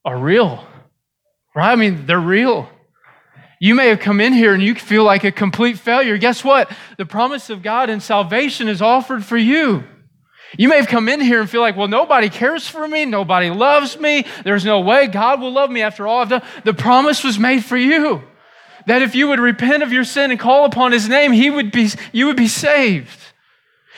are 0.06 0.16
real, 0.16 0.66
right? 1.54 1.72
I 1.72 1.76
mean, 1.76 2.06
they're 2.06 2.18
real. 2.18 2.70
You 3.58 3.74
may 3.74 3.88
have 3.88 4.00
come 4.00 4.20
in 4.20 4.32
here 4.32 4.52
and 4.52 4.62
you 4.62 4.74
feel 4.74 5.04
like 5.04 5.24
a 5.24 5.32
complete 5.32 5.78
failure. 5.78 6.18
Guess 6.18 6.44
what? 6.44 6.70
The 6.98 7.06
promise 7.06 7.48
of 7.50 7.62
God 7.62 7.88
and 7.88 8.02
salvation 8.02 8.68
is 8.68 8.82
offered 8.82 9.24
for 9.24 9.36
you. 9.36 9.84
You 10.58 10.68
may 10.68 10.76
have 10.76 10.86
come 10.86 11.08
in 11.08 11.20
here 11.20 11.40
and 11.40 11.50
feel 11.50 11.60
like, 11.60 11.76
well, 11.76 11.88
nobody 11.88 12.28
cares 12.28 12.68
for 12.68 12.86
me, 12.86 13.04
nobody 13.04 13.50
loves 13.50 13.98
me, 13.98 14.24
there's 14.44 14.64
no 14.64 14.80
way 14.80 15.08
God 15.08 15.40
will 15.40 15.52
love 15.52 15.70
me 15.70 15.82
after 15.82 16.06
all 16.06 16.20
I've 16.20 16.28
done. 16.28 16.42
The 16.64 16.72
promise 16.72 17.24
was 17.24 17.38
made 17.38 17.64
for 17.64 17.76
you 17.76 18.22
that 18.86 19.02
if 19.02 19.14
you 19.14 19.28
would 19.28 19.40
repent 19.40 19.82
of 19.82 19.92
your 19.92 20.04
sin 20.04 20.30
and 20.30 20.38
call 20.38 20.64
upon 20.64 20.92
his 20.92 21.08
name, 21.08 21.32
he 21.32 21.50
would 21.50 21.72
be, 21.72 21.88
you 22.12 22.26
would 22.26 22.36
be 22.36 22.48
saved. 22.48 23.18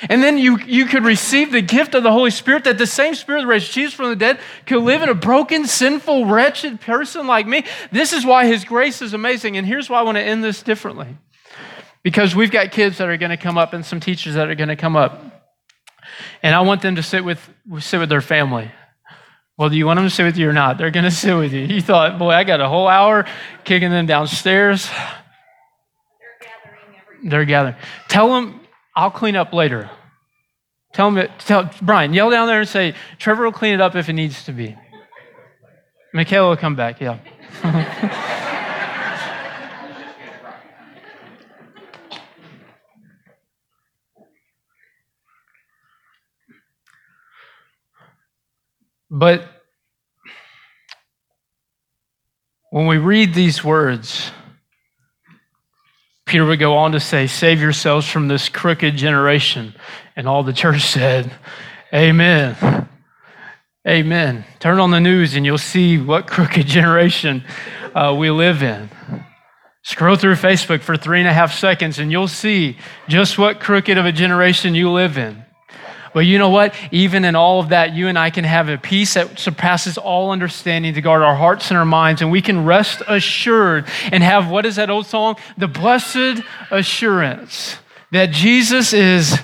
And 0.02 0.22
then 0.22 0.38
you, 0.38 0.58
you 0.58 0.86
could 0.86 1.04
receive 1.04 1.50
the 1.50 1.60
gift 1.60 1.94
of 1.94 2.02
the 2.02 2.12
Holy 2.12 2.30
Spirit 2.30 2.64
that 2.64 2.78
the 2.78 2.86
same 2.86 3.14
Spirit 3.14 3.42
that 3.42 3.46
raised 3.48 3.72
Jesus 3.72 3.94
from 3.94 4.10
the 4.10 4.16
dead 4.16 4.38
could 4.66 4.82
live 4.82 5.02
in 5.02 5.08
a 5.08 5.14
broken, 5.14 5.66
sinful, 5.66 6.26
wretched 6.26 6.80
person 6.80 7.26
like 7.26 7.46
me. 7.46 7.64
This 7.90 8.12
is 8.12 8.24
why 8.24 8.46
His 8.46 8.64
grace 8.64 9.02
is 9.02 9.12
amazing. 9.12 9.56
And 9.56 9.66
here's 9.66 9.90
why 9.90 9.98
I 9.98 10.02
want 10.02 10.16
to 10.16 10.22
end 10.22 10.44
this 10.44 10.62
differently. 10.62 11.16
Because 12.02 12.34
we've 12.36 12.50
got 12.50 12.70
kids 12.70 12.98
that 12.98 13.08
are 13.08 13.16
going 13.16 13.30
to 13.30 13.36
come 13.36 13.58
up 13.58 13.72
and 13.72 13.84
some 13.84 13.98
teachers 13.98 14.34
that 14.34 14.48
are 14.48 14.54
going 14.54 14.68
to 14.68 14.76
come 14.76 14.96
up. 14.96 15.20
And 16.42 16.54
I 16.54 16.60
want 16.60 16.82
them 16.82 16.94
to 16.96 17.02
sit 17.02 17.24
with, 17.24 17.40
sit 17.80 17.98
with 17.98 18.08
their 18.08 18.20
family. 18.20 18.70
Well, 19.56 19.68
do 19.68 19.76
you 19.76 19.86
want 19.86 19.96
them 19.96 20.06
to 20.06 20.10
sit 20.10 20.22
with 20.22 20.38
you 20.38 20.48
or 20.48 20.52
not? 20.52 20.78
They're 20.78 20.92
going 20.92 21.04
to 21.04 21.10
sit 21.10 21.36
with 21.36 21.52
you. 21.52 21.62
You 21.62 21.82
thought, 21.82 22.16
boy, 22.20 22.30
I 22.30 22.44
got 22.44 22.60
a 22.60 22.68
whole 22.68 22.86
hour 22.86 23.26
kicking 23.64 23.90
them 23.90 24.06
downstairs. 24.06 24.86
They're 24.86 26.38
gathering. 26.40 27.28
They're 27.28 27.44
gathering. 27.44 27.74
Tell 28.06 28.32
them, 28.32 28.60
I'll 28.94 29.10
clean 29.10 29.36
up 29.36 29.52
later. 29.52 29.90
Tell 30.92 31.10
him, 31.10 31.28
tell 31.38 31.70
Brian, 31.82 32.12
yell 32.14 32.30
down 32.30 32.48
there 32.48 32.60
and 32.60 32.68
say, 32.68 32.94
Trevor 33.18 33.44
will 33.44 33.52
clean 33.52 33.74
it 33.74 33.80
up 33.80 33.94
if 33.94 34.08
it 34.08 34.14
needs 34.14 34.44
to 34.44 34.52
be. 34.52 34.76
Michaela 36.14 36.48
will 36.48 36.56
come 36.56 36.74
back, 36.74 37.00
yeah. 37.00 37.18
but 49.10 49.46
when 52.70 52.86
we 52.86 52.96
read 52.96 53.34
these 53.34 53.62
words, 53.62 54.30
Peter 56.28 56.44
would 56.44 56.58
go 56.58 56.76
on 56.76 56.92
to 56.92 57.00
say, 57.00 57.26
Save 57.26 57.60
yourselves 57.60 58.06
from 58.06 58.28
this 58.28 58.48
crooked 58.48 58.96
generation. 58.96 59.74
And 60.14 60.28
all 60.28 60.42
the 60.42 60.52
church 60.52 60.82
said, 60.92 61.32
Amen. 61.92 62.88
Amen. 63.86 64.44
Turn 64.60 64.78
on 64.80 64.90
the 64.90 65.00
news 65.00 65.34
and 65.34 65.46
you'll 65.46 65.56
see 65.56 65.98
what 65.98 66.26
crooked 66.26 66.66
generation 66.68 67.44
uh, 67.94 68.14
we 68.16 68.30
live 68.30 68.62
in. 68.62 68.90
Scroll 69.82 70.16
through 70.16 70.34
Facebook 70.34 70.82
for 70.82 70.96
three 70.96 71.20
and 71.20 71.28
a 71.28 71.32
half 71.32 71.54
seconds 71.54 71.98
and 71.98 72.12
you'll 72.12 72.28
see 72.28 72.76
just 73.08 73.38
what 73.38 73.60
crooked 73.60 73.96
of 73.96 74.04
a 74.04 74.12
generation 74.12 74.74
you 74.74 74.90
live 74.90 75.16
in. 75.16 75.42
But 76.14 76.20
you 76.20 76.38
know 76.38 76.48
what? 76.48 76.74
Even 76.90 77.24
in 77.24 77.34
all 77.34 77.60
of 77.60 77.70
that, 77.70 77.94
you 77.94 78.08
and 78.08 78.18
I 78.18 78.30
can 78.30 78.44
have 78.44 78.68
a 78.68 78.78
peace 78.78 79.14
that 79.14 79.38
surpasses 79.38 79.98
all 79.98 80.30
understanding 80.30 80.94
to 80.94 81.00
guard 81.00 81.22
our 81.22 81.34
hearts 81.34 81.70
and 81.70 81.78
our 81.78 81.84
minds, 81.84 82.22
and 82.22 82.30
we 82.30 82.42
can 82.42 82.64
rest 82.64 83.02
assured 83.06 83.86
and 84.10 84.22
have 84.22 84.50
what 84.50 84.66
is 84.66 84.76
that 84.76 84.90
old 84.90 85.06
song? 85.06 85.36
The 85.56 85.68
blessed 85.68 86.42
assurance 86.70 87.76
that 88.12 88.30
Jesus 88.30 88.92
is 88.92 89.38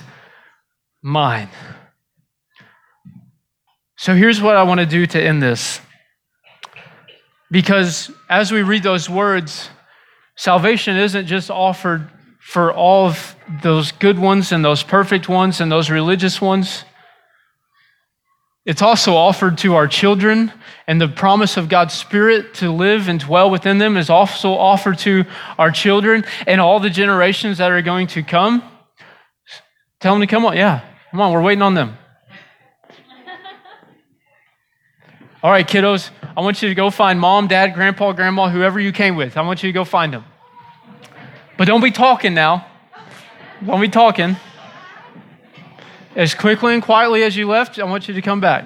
mine. 1.01 1.49
So 3.97 4.13
here's 4.13 4.41
what 4.41 4.55
I 4.55 4.63
want 4.63 4.79
to 4.79 4.85
do 4.85 5.05
to 5.05 5.21
end 5.21 5.41
this. 5.41 5.79
Because 7.51 8.11
as 8.29 8.51
we 8.51 8.63
read 8.63 8.83
those 8.83 9.09
words, 9.09 9.69
salvation 10.35 10.97
isn't 10.97 11.27
just 11.27 11.49
offered 11.49 12.09
for 12.45 12.71
all 12.71 13.07
of 13.07 13.35
those 13.63 13.91
good 13.91 14.19
ones 14.19 14.51
and 14.51 14.63
those 14.63 14.83
perfect 14.83 15.27
ones 15.27 15.59
and 15.59 15.71
those 15.71 15.89
religious 15.89 16.39
ones. 16.39 16.85
It's 18.67 18.83
also 18.83 19.15
offered 19.15 19.57
to 19.59 19.73
our 19.73 19.87
children, 19.87 20.53
and 20.85 21.01
the 21.01 21.07
promise 21.07 21.57
of 21.57 21.69
God's 21.69 21.95
Spirit 21.95 22.53
to 22.55 22.71
live 22.71 23.09
and 23.09 23.19
dwell 23.19 23.49
within 23.49 23.79
them 23.79 23.97
is 23.97 24.11
also 24.11 24.53
offered 24.53 24.99
to 24.99 25.25
our 25.57 25.71
children 25.71 26.23
and 26.45 26.61
all 26.61 26.79
the 26.79 26.91
generations 26.91 27.57
that 27.57 27.71
are 27.71 27.81
going 27.81 28.05
to 28.07 28.21
come. 28.21 28.63
Tell 29.99 30.13
them 30.13 30.21
to 30.21 30.27
come 30.27 30.45
on. 30.45 30.55
Yeah, 30.55 30.81
come 31.09 31.21
on, 31.21 31.33
we're 31.33 31.41
waiting 31.41 31.63
on 31.63 31.73
them. 31.73 31.97
All 35.41 35.49
right, 35.51 35.67
kiddos, 35.67 36.11
I 36.37 36.41
want 36.41 36.61
you 36.61 36.69
to 36.69 36.75
go 36.75 36.91
find 36.91 37.19
mom, 37.19 37.47
dad, 37.47 37.73
grandpa, 37.73 38.11
grandma, 38.11 38.49
whoever 38.49 38.79
you 38.79 38.91
came 38.91 39.15
with. 39.15 39.35
I 39.35 39.41
want 39.41 39.63
you 39.63 39.69
to 39.69 39.73
go 39.73 39.83
find 39.83 40.13
them. 40.13 40.25
But 41.57 41.65
don't 41.65 41.81
be 41.81 41.91
talking 41.91 42.33
now. 42.33 42.67
Don't 43.65 43.81
be 43.81 43.89
talking. 43.89 44.35
As 46.15 46.33
quickly 46.33 46.73
and 46.73 46.83
quietly 46.83 47.23
as 47.23 47.35
you 47.35 47.47
left, 47.47 47.79
I 47.79 47.83
want 47.83 48.07
you 48.07 48.13
to 48.13 48.21
come 48.21 48.41
back. 48.41 48.65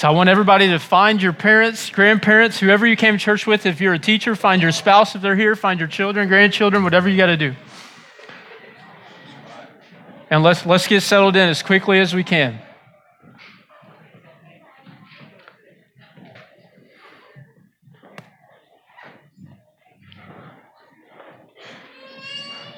So 0.00 0.08
I 0.08 0.12
want 0.12 0.30
everybody 0.30 0.68
to 0.68 0.78
find 0.78 1.20
your 1.20 1.34
parents, 1.34 1.90
grandparents, 1.90 2.58
whoever 2.58 2.86
you 2.86 2.96
came 2.96 3.18
to 3.18 3.22
church 3.22 3.46
with. 3.46 3.66
If 3.66 3.82
you're 3.82 3.92
a 3.92 3.98
teacher, 3.98 4.34
find 4.34 4.62
your 4.62 4.72
spouse 4.72 5.14
if 5.14 5.20
they're 5.20 5.36
here, 5.36 5.54
find 5.54 5.78
your 5.78 5.90
children, 5.90 6.26
grandchildren, 6.26 6.82
whatever 6.82 7.06
you 7.06 7.18
got 7.18 7.26
to 7.26 7.36
do. 7.36 7.54
And 10.30 10.42
let's, 10.42 10.64
let's 10.64 10.86
get 10.86 11.02
settled 11.02 11.36
in 11.36 11.50
as 11.50 11.62
quickly 11.62 12.00
as 12.00 12.14
we 12.14 12.24
can. 12.24 12.62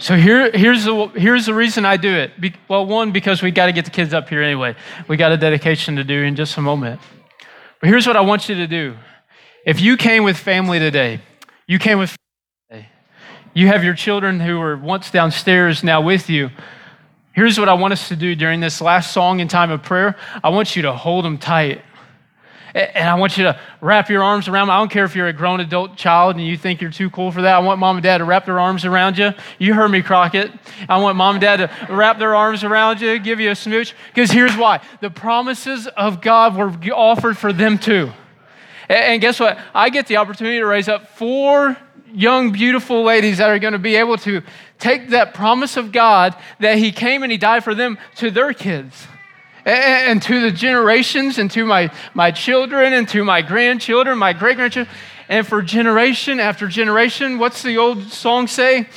So 0.03 0.17
here, 0.17 0.51
here's, 0.51 0.83
the, 0.83 1.07
here's 1.15 1.47
the 1.47 1.55
reason 1.55 1.85
I 1.85 1.97
do 1.97 2.12
it. 2.12 2.33
Be, 2.41 2.53
well, 2.67 2.85
one, 2.85 3.12
because 3.12 3.41
we 3.41 3.53
got 3.53 3.67
to 3.67 3.73
get 3.73 3.85
the 3.85 3.93
kids 3.93 4.12
up 4.12 4.29
here 4.29 4.43
anyway. 4.43 4.75
We 5.07 5.17
got 5.17 5.31
a 5.31 5.37
dedication 5.37 5.95
to 5.95 6.03
do 6.03 6.25
in 6.25 6.35
just 6.35 6.57
a 6.57 6.61
moment. 6.61 7.01
But 7.81 7.88
here's 7.88 8.05
what 8.05 8.17
I 8.17 8.21
want 8.23 8.49
you 8.49 8.57
to 8.57 8.67
do. 8.67 8.97
If 9.65 9.81
you 9.81 9.97
came 9.97 10.25
with 10.25 10.37
family 10.37 10.81
today, 10.81 11.21
you 11.69 11.79
came 11.79 12.01
with 12.01 12.17
today, 12.69 12.88
you 13.55 13.69
have 13.69 13.85
your 13.85 13.95
children 13.95 14.41
who 14.41 14.59
were 14.59 14.77
once 14.77 15.09
downstairs 15.12 15.85
now 15.85 16.01
with 16.01 16.29
you. 16.29 16.51
Here's 17.33 17.57
what 17.57 17.69
I 17.69 17.75
want 17.75 17.93
us 17.93 18.09
to 18.09 18.17
do 18.17 18.35
during 18.35 18.59
this 18.59 18.81
last 18.81 19.12
song 19.12 19.41
and 19.41 19.49
time 19.49 19.71
of 19.71 19.85
prayer. 19.85 20.17
I 20.43 20.49
want 20.49 20.75
you 20.75 20.83
to 20.83 20.93
hold 20.95 21.25
them 21.25 21.38
tight. 21.38 21.81
And 22.75 23.09
I 23.09 23.15
want 23.15 23.37
you 23.37 23.45
to 23.45 23.59
wrap 23.81 24.09
your 24.09 24.23
arms 24.23 24.49
around 24.49 24.69
them. 24.69 24.77
I 24.77 24.79
don't 24.79 24.91
care 24.91 25.05
if 25.05 25.15
you're 25.15 25.29
a 25.29 25.33
grown 25.33 25.61
adult 25.61 25.97
child 25.97 26.37
and 26.37 26.47
you 26.47 26.57
think 26.57 26.81
you're 26.81 26.91
too 26.91 27.11
cool 27.11 27.31
for 27.31 27.43
that. 27.43 27.55
I 27.55 27.59
want 27.59 27.79
mom 27.79 27.97
and 27.97 28.03
dad 28.03 28.19
to 28.19 28.25
wrap 28.25 28.47
their 28.47 28.59
arms 28.59 28.85
around 28.85 29.19
you. 29.19 29.33
You 29.59 29.75
heard 29.75 29.91
me, 29.91 30.01
Crockett. 30.01 30.51
I 30.89 30.99
want 30.99 31.17
mom 31.17 31.37
and 31.37 31.43
dad 31.43 31.57
to 31.59 31.93
wrap 31.93 32.19
their 32.19 32.35
arms 32.35 32.65
around 32.65 33.01
you, 33.01 33.19
give 33.19 33.41
you 33.41 33.51
a 33.51 33.55
smooch. 33.55 33.95
Because 34.09 34.31
here's 34.31 34.57
why 34.57 34.81
the 35.01 35.11
promises 35.11 35.87
of 35.87 36.23
God 36.23 36.57
were 36.57 36.73
offered 36.95 37.37
for 37.37 37.53
them 37.53 37.79
too. 37.79 38.11
And 38.89 39.21
guess 39.21 39.39
what? 39.39 39.59
I 39.75 39.91
get 39.91 40.07
the 40.07 40.17
opportunity 40.17 40.59
to 40.59 40.67
raise 40.67 40.89
up 40.89 41.17
four 41.17 41.77
young, 42.13 42.53
beautiful 42.53 43.05
ladies 43.05 43.39
that 43.39 43.49
are 43.51 43.59
going 43.59 43.73
to 43.73 43.79
be 43.79 43.97
able 43.97 44.17
to 44.19 44.43
take 44.79 45.11
that 45.11 45.35
promise 45.35 45.77
of 45.77 45.93
God 45.93 46.35
that 46.59 46.79
He 46.79 46.91
came 46.93 47.23
and 47.23 47.31
He 47.31 47.39
died 47.39 47.65
for 47.65 47.75
them 47.75 47.99
to 48.17 48.31
their 48.31 48.53
kids 48.53 49.07
and 49.64 50.20
to 50.22 50.40
the 50.40 50.51
generations 50.51 51.38
and 51.38 51.51
to 51.53 51.64
my, 51.64 51.92
my 52.14 52.31
children 52.31 52.92
and 52.92 53.09
to 53.09 53.25
my 53.25 53.42
grandchildren, 53.42 54.18
my 54.18 54.33
great 54.33 54.57
grandchildren. 54.57 54.94
And 55.29 55.46
for 55.46 55.62
generation 55.62 56.40
after 56.40 56.66
generation, 56.66 57.38
what's 57.38 57.62
the 57.62 57.79
old 57.79 58.05
song 58.11 58.46
say? 58.46 58.88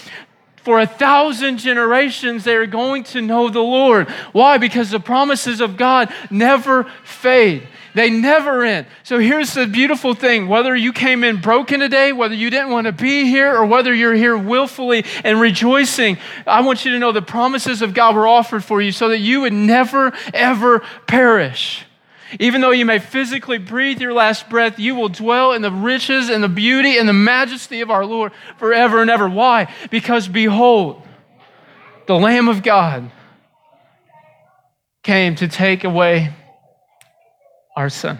for 0.65 0.79
a 0.79 0.87
thousand 0.87 1.59
generations, 1.59 2.43
they 2.43 2.55
are 2.55 2.65
going 2.65 3.03
to 3.03 3.21
know 3.21 3.49
the 3.49 3.61
Lord. 3.61 4.09
Why? 4.31 4.57
Because 4.57 4.89
the 4.89 4.99
promises 4.99 5.61
of 5.61 5.77
God 5.77 6.11
never 6.31 6.85
fade. 7.03 7.67
They 7.95 8.09
never 8.09 8.63
end. 8.65 8.87
So 9.03 9.19
here's 9.19 9.53
the 9.53 9.65
beautiful 9.65 10.13
thing 10.13 10.49
whether 10.49 10.75
you 10.75 10.91
came 10.91 11.23
in 11.23 11.39
broken 11.39 11.79
today, 11.79 12.11
whether 12.11 12.35
you 12.35 12.49
didn't 12.49 12.69
want 12.69 12.87
to 12.87 12.91
be 12.91 13.23
here, 13.23 13.55
or 13.55 13.65
whether 13.65 13.93
you're 13.93 14.13
here 14.13 14.37
willfully 14.37 15.05
and 15.23 15.39
rejoicing, 15.39 16.17
I 16.45 16.59
want 16.61 16.83
you 16.83 16.91
to 16.91 16.99
know 16.99 17.13
the 17.13 17.21
promises 17.21 17.81
of 17.81 17.93
God 17.93 18.13
were 18.13 18.27
offered 18.27 18.65
for 18.65 18.81
you 18.81 18.91
so 18.91 19.07
that 19.09 19.19
you 19.19 19.41
would 19.41 19.53
never, 19.53 20.11
ever 20.33 20.81
perish. 21.07 21.85
Even 22.37 22.59
though 22.59 22.71
you 22.71 22.85
may 22.85 22.99
physically 22.99 23.59
breathe 23.59 24.01
your 24.01 24.11
last 24.11 24.49
breath, 24.49 24.77
you 24.77 24.93
will 24.93 25.09
dwell 25.09 25.53
in 25.53 25.61
the 25.61 25.71
riches 25.71 26.29
and 26.29 26.43
the 26.43 26.49
beauty 26.49 26.97
and 26.97 27.07
the 27.07 27.13
majesty 27.13 27.79
of 27.79 27.89
our 27.89 28.05
Lord 28.05 28.33
forever 28.57 29.01
and 29.01 29.09
ever. 29.09 29.29
Why? 29.29 29.73
Because 29.89 30.27
behold, 30.27 31.01
the 32.07 32.15
Lamb 32.15 32.49
of 32.49 32.61
God 32.61 33.09
came 35.01 35.35
to 35.35 35.47
take 35.47 35.85
away 35.85 36.33
our 37.75 37.89
son. 37.89 38.19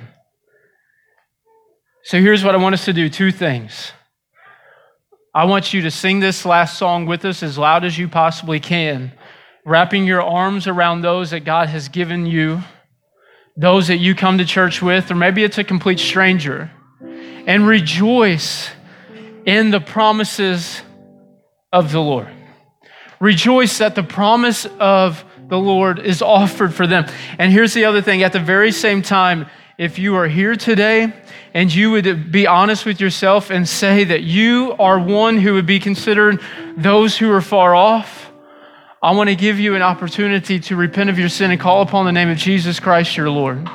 So 2.03 2.19
here's 2.21 2.43
what 2.43 2.55
I 2.55 2.57
want 2.57 2.73
us 2.73 2.85
to 2.85 2.93
do 2.93 3.09
two 3.09 3.31
things. 3.31 3.91
I 5.33 5.45
want 5.45 5.73
you 5.73 5.81
to 5.81 5.91
sing 5.91 6.19
this 6.19 6.45
last 6.45 6.77
song 6.77 7.05
with 7.05 7.25
us 7.25 7.43
as 7.43 7.57
loud 7.57 7.83
as 7.83 7.97
you 7.97 8.07
possibly 8.07 8.59
can, 8.59 9.11
wrapping 9.65 10.05
your 10.05 10.21
arms 10.21 10.67
around 10.67 11.01
those 11.01 11.31
that 11.31 11.41
God 11.41 11.69
has 11.69 11.89
given 11.89 12.25
you 12.25 12.61
those 13.57 13.87
that 13.87 13.97
you 13.97 14.15
come 14.15 14.37
to 14.37 14.45
church 14.45 14.81
with, 14.81 15.09
or 15.11 15.15
maybe 15.15 15.43
it's 15.43 15.57
a 15.57 15.63
complete 15.63 15.99
stranger, 15.99 16.71
and 17.47 17.65
rejoice 17.65 18.69
in 19.45 19.71
the 19.71 19.79
promises 19.79 20.81
of 21.71 21.91
the 21.91 22.01
Lord. 22.01 22.27
Rejoice 23.19 23.77
that 23.77 23.95
the 23.95 24.03
promise 24.03 24.65
of 24.79 25.23
the 25.47 25.57
Lord 25.59 25.99
is 25.99 26.21
offered 26.21 26.73
for 26.73 26.87
them. 26.87 27.05
And 27.37 27.51
here's 27.51 27.73
the 27.73 27.85
other 27.85 28.01
thing 28.01 28.23
at 28.23 28.33
the 28.33 28.39
very 28.39 28.71
same 28.71 29.01
time, 29.01 29.47
if 29.77 29.99
you 29.99 30.15
are 30.15 30.27
here 30.27 30.55
today 30.55 31.13
and 31.53 31.73
you 31.73 31.91
would 31.91 32.31
be 32.31 32.47
honest 32.47 32.85
with 32.85 33.01
yourself 33.01 33.49
and 33.49 33.67
say 33.67 34.05
that 34.05 34.23
you 34.23 34.75
are 34.79 34.99
one 34.99 35.37
who 35.37 35.53
would 35.53 35.65
be 35.65 35.79
considered 35.79 36.41
those 36.77 37.17
who 37.17 37.31
are 37.31 37.41
far 37.41 37.75
off, 37.75 38.31
I 39.03 39.11
want 39.11 39.29
to 39.29 39.35
give 39.35 39.59
you 39.59 39.75
an 39.75 39.81
opportunity 39.81 40.59
to 40.61 40.75
repent 40.75 41.09
of 41.09 41.19
your 41.19 41.29
sin 41.29 41.51
and 41.51 41.59
call 41.59 41.81
upon 41.81 42.05
the 42.05 42.11
name 42.11 42.29
of 42.29 42.37
Jesus 42.37 42.79
Christ 42.79 43.15
your 43.15 43.29
Lord. 43.29 43.69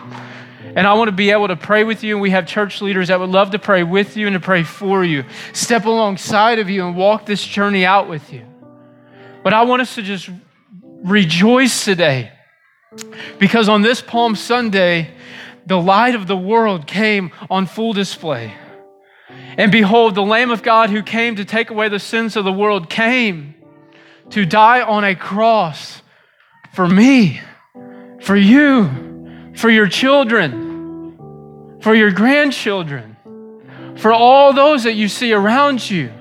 And 0.74 0.87
I 0.87 0.94
want 0.94 1.09
to 1.09 1.12
be 1.12 1.30
able 1.30 1.48
to 1.48 1.56
pray 1.56 1.85
with 1.85 2.02
you. 2.02 2.14
And 2.14 2.22
we 2.22 2.30
have 2.30 2.46
church 2.46 2.80
leaders 2.80 3.09
that 3.09 3.20
would 3.20 3.30
love 3.30 3.50
to 3.50 3.59
pray 3.59 3.83
with 3.83 4.16
you 4.16 4.26
and 4.26 4.35
to 4.35 4.40
pray 4.40 4.62
for 4.62 5.04
you, 5.04 5.24
step 5.52 5.85
alongside 5.85 6.59
of 6.59 6.70
you 6.70 6.87
and 6.87 6.96
walk 6.96 7.26
this 7.26 7.44
journey 7.44 7.85
out 7.85 8.09
with 8.09 8.33
you. 8.33 8.44
But 9.42 9.52
I 9.52 9.62
want 9.62 9.83
us 9.83 9.94
to 9.96 10.02
just 10.02 10.30
rejoice 11.03 11.85
today 11.85 12.33
because 13.39 13.69
on 13.69 13.83
this 13.83 14.01
Palm 14.01 14.35
Sunday, 14.35 15.11
the 15.67 15.81
light 15.81 16.15
of 16.15 16.27
the 16.27 16.37
world 16.37 16.87
came 16.87 17.31
on 17.49 17.67
full 17.67 17.93
display. 17.93 18.55
And 19.57 19.71
behold, 19.71 20.15
the 20.15 20.23
Lamb 20.23 20.51
of 20.51 20.63
God 20.63 20.91
who 20.91 21.03
came 21.03 21.37
to 21.37 21.45
take 21.45 21.71
away 21.71 21.89
the 21.89 21.99
sins 21.99 22.37
of 22.37 22.45
the 22.45 22.53
world 22.53 22.91
came 22.91 23.55
to 24.31 24.45
die 24.45 24.83
on 24.83 25.05
a 25.05 25.15
cross 25.15 26.03
for 26.73 26.89
me, 26.89 27.41
for 28.21 28.37
you, 28.37 29.53
for 29.57 29.71
your 29.71 29.89
children, 29.89 31.79
for 31.81 31.95
your 31.95 32.11
grandchildren, 32.11 33.17
for 33.97 34.13
all 34.13 34.53
those 34.53 34.85
that 34.85 34.95
you 34.95 35.09
see 35.09 35.33
around 35.33 35.89
you. 35.89 36.13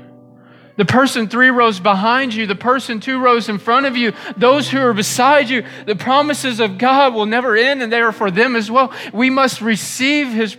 The 0.80 0.86
person 0.86 1.28
three 1.28 1.50
rows 1.50 1.78
behind 1.82 2.34
you, 2.34 2.48
the 2.48 2.56
person 2.56 3.02
two 3.02 3.20
rows 3.20 3.50
in 3.50 3.60
front 3.60 3.86
of 3.86 3.98
you, 3.98 4.14
those 4.38 4.70
who 4.70 4.80
are 4.80 4.94
beside 4.94 5.50
you, 5.50 5.66
the 5.86 5.98
promises 5.98 6.62
of 6.62 6.78
God 6.78 7.14
will 7.14 7.26
never 7.26 7.58
end 7.58 7.84
and 7.84 7.92
they 7.92 8.00
are 8.00 8.14
for 8.14 8.32
them 8.32 8.56
as 8.56 8.72
well. 8.72 8.94
We 9.12 9.30
must 9.30 9.60
receive 9.60 10.30
His, 10.30 10.56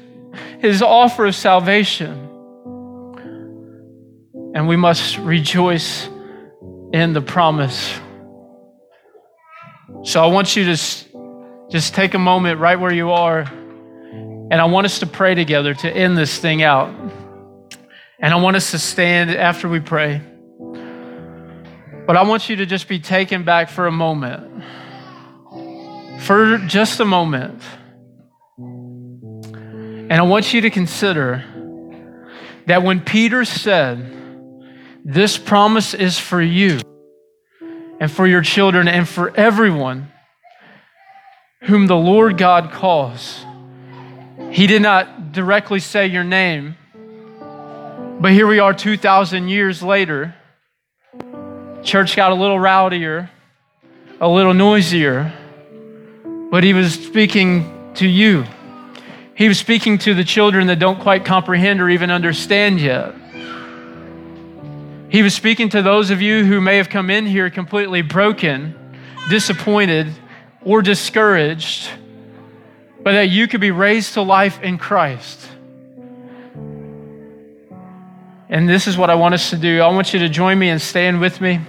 his 0.58 0.82
offer 0.82 1.24
of 1.24 1.34
salvation. 1.34 2.28
And 4.54 4.68
we 4.68 4.76
must 4.76 5.16
rejoice 5.16 6.06
in 6.92 7.14
the 7.14 7.22
promise. 7.22 7.98
So 10.02 10.22
I 10.22 10.26
want 10.26 10.54
you 10.54 10.64
to 10.64 11.68
just 11.70 11.94
take 11.94 12.12
a 12.12 12.18
moment 12.18 12.60
right 12.60 12.78
where 12.78 12.92
you 12.92 13.12
are, 13.12 13.40
and 13.40 14.52
I 14.52 14.66
want 14.66 14.84
us 14.84 14.98
to 14.98 15.06
pray 15.06 15.34
together 15.34 15.72
to 15.72 15.90
end 15.90 16.18
this 16.18 16.36
thing 16.38 16.62
out. 16.62 16.94
And 18.22 18.34
I 18.34 18.36
want 18.36 18.56
us 18.56 18.72
to 18.72 18.78
stand 18.78 19.30
after 19.30 19.68
we 19.68 19.80
pray. 19.80 20.20
But 22.06 22.16
I 22.16 22.22
want 22.24 22.48
you 22.48 22.56
to 22.56 22.66
just 22.66 22.88
be 22.88 22.98
taken 22.98 23.44
back 23.44 23.70
for 23.70 23.86
a 23.86 23.92
moment. 23.92 24.64
For 26.22 26.58
just 26.58 27.00
a 27.00 27.04
moment. 27.04 27.62
And 28.58 30.12
I 30.12 30.22
want 30.22 30.52
you 30.52 30.60
to 30.62 30.70
consider 30.70 31.44
that 32.66 32.82
when 32.82 33.00
Peter 33.00 33.44
said, 33.44 34.16
this 35.04 35.38
promise 35.38 35.94
is 35.94 36.18
for 36.18 36.42
you 36.42 36.80
and 38.00 38.10
for 38.10 38.26
your 38.26 38.42
children 38.42 38.86
and 38.86 39.08
for 39.08 39.34
everyone 39.36 40.12
whom 41.62 41.86
the 41.86 41.96
Lord 41.96 42.36
God 42.38 42.70
calls. 42.72 43.44
He 44.50 44.66
did 44.66 44.82
not 44.82 45.32
directly 45.32 45.80
say 45.80 46.06
your 46.06 46.24
name, 46.24 46.76
but 48.20 48.32
here 48.32 48.46
we 48.46 48.58
are 48.58 48.74
2,000 48.74 49.48
years 49.48 49.82
later. 49.82 50.34
Church 51.82 52.14
got 52.14 52.32
a 52.32 52.34
little 52.34 52.58
rowdier, 52.58 53.30
a 54.20 54.28
little 54.28 54.52
noisier, 54.52 55.32
but 56.50 56.62
he 56.62 56.74
was 56.74 56.92
speaking 56.92 57.92
to 57.94 58.06
you. 58.06 58.44
He 59.34 59.48
was 59.48 59.58
speaking 59.58 59.96
to 59.98 60.12
the 60.12 60.22
children 60.22 60.66
that 60.66 60.78
don't 60.78 61.00
quite 61.00 61.24
comprehend 61.24 61.80
or 61.80 61.88
even 61.88 62.10
understand 62.10 62.78
yet. 62.78 63.14
He 65.08 65.22
was 65.22 65.34
speaking 65.34 65.70
to 65.70 65.80
those 65.80 66.10
of 66.10 66.20
you 66.20 66.44
who 66.44 66.60
may 66.60 66.76
have 66.76 66.90
come 66.90 67.08
in 67.08 67.24
here 67.24 67.48
completely 67.48 68.02
broken, 68.02 68.74
disappointed, 69.30 70.12
or 70.62 70.82
discouraged, 70.82 71.88
but 73.02 73.12
that 73.12 73.30
you 73.30 73.48
could 73.48 73.62
be 73.62 73.70
raised 73.70 74.12
to 74.14 74.20
life 74.20 74.60
in 74.60 74.76
Christ. 74.76 75.48
And 78.50 78.68
this 78.68 78.88
is 78.88 78.98
what 78.98 79.10
I 79.10 79.14
want 79.14 79.32
us 79.32 79.50
to 79.50 79.56
do. 79.56 79.80
I 79.80 79.86
want 79.88 80.12
you 80.12 80.18
to 80.18 80.28
join 80.28 80.58
me 80.58 80.70
and 80.70 80.82
stand 80.82 81.20
with 81.20 81.40
me. 81.40 81.60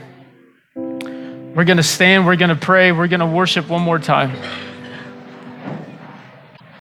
We're 0.76 1.64
going 1.64 1.78
to 1.78 1.84
stand, 1.84 2.26
we're 2.26 2.38
going 2.38 2.50
to 2.50 2.56
pray, 2.56 2.92
we're 2.92 3.08
going 3.08 3.20
to 3.20 3.26
worship 3.28 3.70
one 3.70 3.84
more 3.84 4.00
time. 4.00 4.36